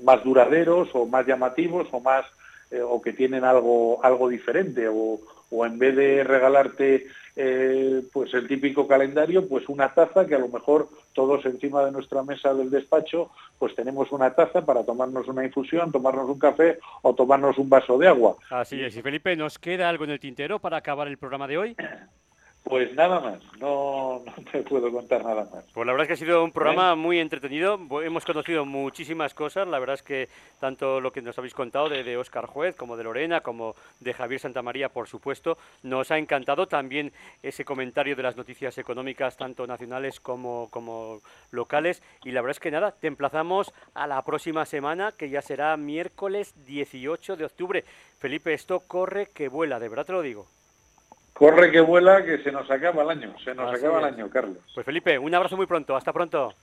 más 0.03 0.23
duraderos 0.23 0.89
o 0.93 1.06
más 1.06 1.25
llamativos 1.25 1.88
o 1.91 1.99
más 1.99 2.25
eh, 2.71 2.82
o 2.82 3.01
que 3.01 3.13
tienen 3.13 3.43
algo, 3.43 4.03
algo 4.03 4.27
diferente 4.27 4.88
o, 4.89 5.19
o 5.50 5.66
en 5.66 5.80
vez 5.80 5.96
de 5.96 6.24
regalarte 6.24 7.08
eh, 7.36 8.02
pues 8.12 8.34
el 8.34 8.48
típico 8.48 8.88
calendario, 8.88 9.48
pues 9.48 9.70
una 9.70 9.94
taza 9.94 10.26
que 10.26 10.34
a 10.34 10.40
lo 10.40 10.48
mejor 10.48 10.90
todos 11.14 11.46
encima 11.46 11.86
de 11.86 11.92
nuestra 11.92 12.24
mesa 12.24 12.54
del 12.54 12.72
despacho, 12.72 13.30
pues 13.60 13.76
tenemos 13.76 14.12
una 14.12 14.34
taza 14.34 14.66
para 14.66 14.84
tomarnos 14.84 15.28
una 15.28 15.46
infusión, 15.46 15.92
tomarnos 15.92 16.28
un 16.30 16.40
café 16.40 16.80
o 17.04 17.14
tomarnos 17.14 17.58
un 17.60 17.70
vaso 17.70 17.98
de 17.98 18.08
agua. 18.08 18.38
Así 18.50 18.82
es. 18.82 18.98
Y 18.98 19.02
Felipe, 19.04 19.36
¿nos 19.36 19.60
queda 19.60 19.88
algo 19.88 20.04
en 20.04 20.10
el 20.10 20.20
tintero 20.20 20.60
para 20.60 20.78
acabar 20.78 21.08
el 21.08 21.18
programa 21.18 21.48
de 21.48 21.58
hoy? 21.58 21.76
Pues 22.63 22.93
nada 22.96 23.22
más, 23.22 23.39
no, 23.60 24.24
te 24.52 24.62
puedo 24.63 24.91
contar 24.91 25.24
nada 25.24 25.48
más. 25.50 25.63
Pues 25.74 25.88
la 25.88 25.93
verdad 25.93 26.04
es 26.04 26.08
que 26.08 26.13
ha 26.13 26.26
sido 26.28 26.43
un 26.43 26.52
programa 26.52 26.96
muy 26.96 27.20
entretenido, 27.20 27.80
hemos 28.04 28.26
conocido 28.26 28.65
muchísimas 28.65 29.34
cosas, 29.34 29.67
la 29.67 29.80
verdad 29.80 29.93
es 29.93 30.04
que 30.04 30.28
tanto 30.60 31.00
lo 31.00 31.13
que 31.13 31.22
nos 31.22 31.38
habéis 31.38 31.54
contado 31.54 31.88
de, 31.88 32.04
de 32.04 32.17
Oscar 32.17 32.46
Juez, 32.46 32.76
como 32.76 32.98
de 32.98 33.06
Lorena, 33.06 33.39
como 33.39 33.76
de 34.02 34.13
Javier 34.13 34.41
Santamaría, 34.41 34.89
por 34.89 35.08
supuesto, 35.08 35.58
nos 35.82 36.12
ha 36.12 36.17
encantado 36.17 36.67
también 36.67 37.13
ese 37.41 37.63
comentario 37.63 38.17
de 38.17 38.24
las 38.24 38.36
noticias 38.36 38.78
económicas, 38.78 39.38
tanto 39.38 39.65
nacionales 39.65 40.20
como, 40.20 40.67
como 40.70 41.22
locales, 41.52 42.04
y 42.26 42.32
la 42.32 42.41
verdad 42.41 42.58
es 42.58 42.60
que 42.60 42.72
nada, 42.72 42.91
te 42.91 43.08
emplazamos 43.08 43.74
a 43.93 44.08
la 44.08 44.22
próxima 44.24 44.65
semana, 44.65 45.13
que 45.13 45.30
ya 45.30 45.41
será 45.41 45.78
miércoles 45.78 46.54
18 46.65 47.38
de 47.38 47.46
octubre. 47.46 47.86
Felipe, 48.20 48.54
esto 48.54 48.82
corre 48.82 49.28
que 49.28 49.48
vuela, 49.48 49.80
de 49.80 49.88
verdad 49.88 50.06
te 50.06 50.12
lo 50.12 50.22
digo. 50.22 50.48
Corre 51.38 51.71
que 51.71 51.82
vuela, 51.82 52.26
que 52.26 52.39
se 52.39 52.52
nos 52.52 52.69
acaba 52.71 53.04
el 53.04 53.12
año. 53.12 53.36
Se 53.43 53.54
nos 53.54 53.71
acaba 53.71 54.00
el 54.00 54.06
año, 54.06 54.28
Carlos. 54.28 54.58
Pues 54.73 54.84
Felipe, 54.84 55.19
un 55.19 55.36
abrazo 55.36 55.56
muy 55.56 55.67
pronto. 55.67 55.95
Hasta 55.95 56.12
pronto. 56.12 56.56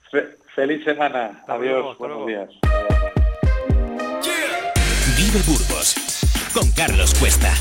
feliz 0.56 0.82
semana. 0.84 1.44
Adiós. 1.46 1.96
buenos 1.96 2.26
días. 2.26 2.50
Vive 5.16 5.38
Burgos 5.46 5.94
con 6.52 6.68
Carlos 6.72 7.14
Cuesta. 7.20 7.52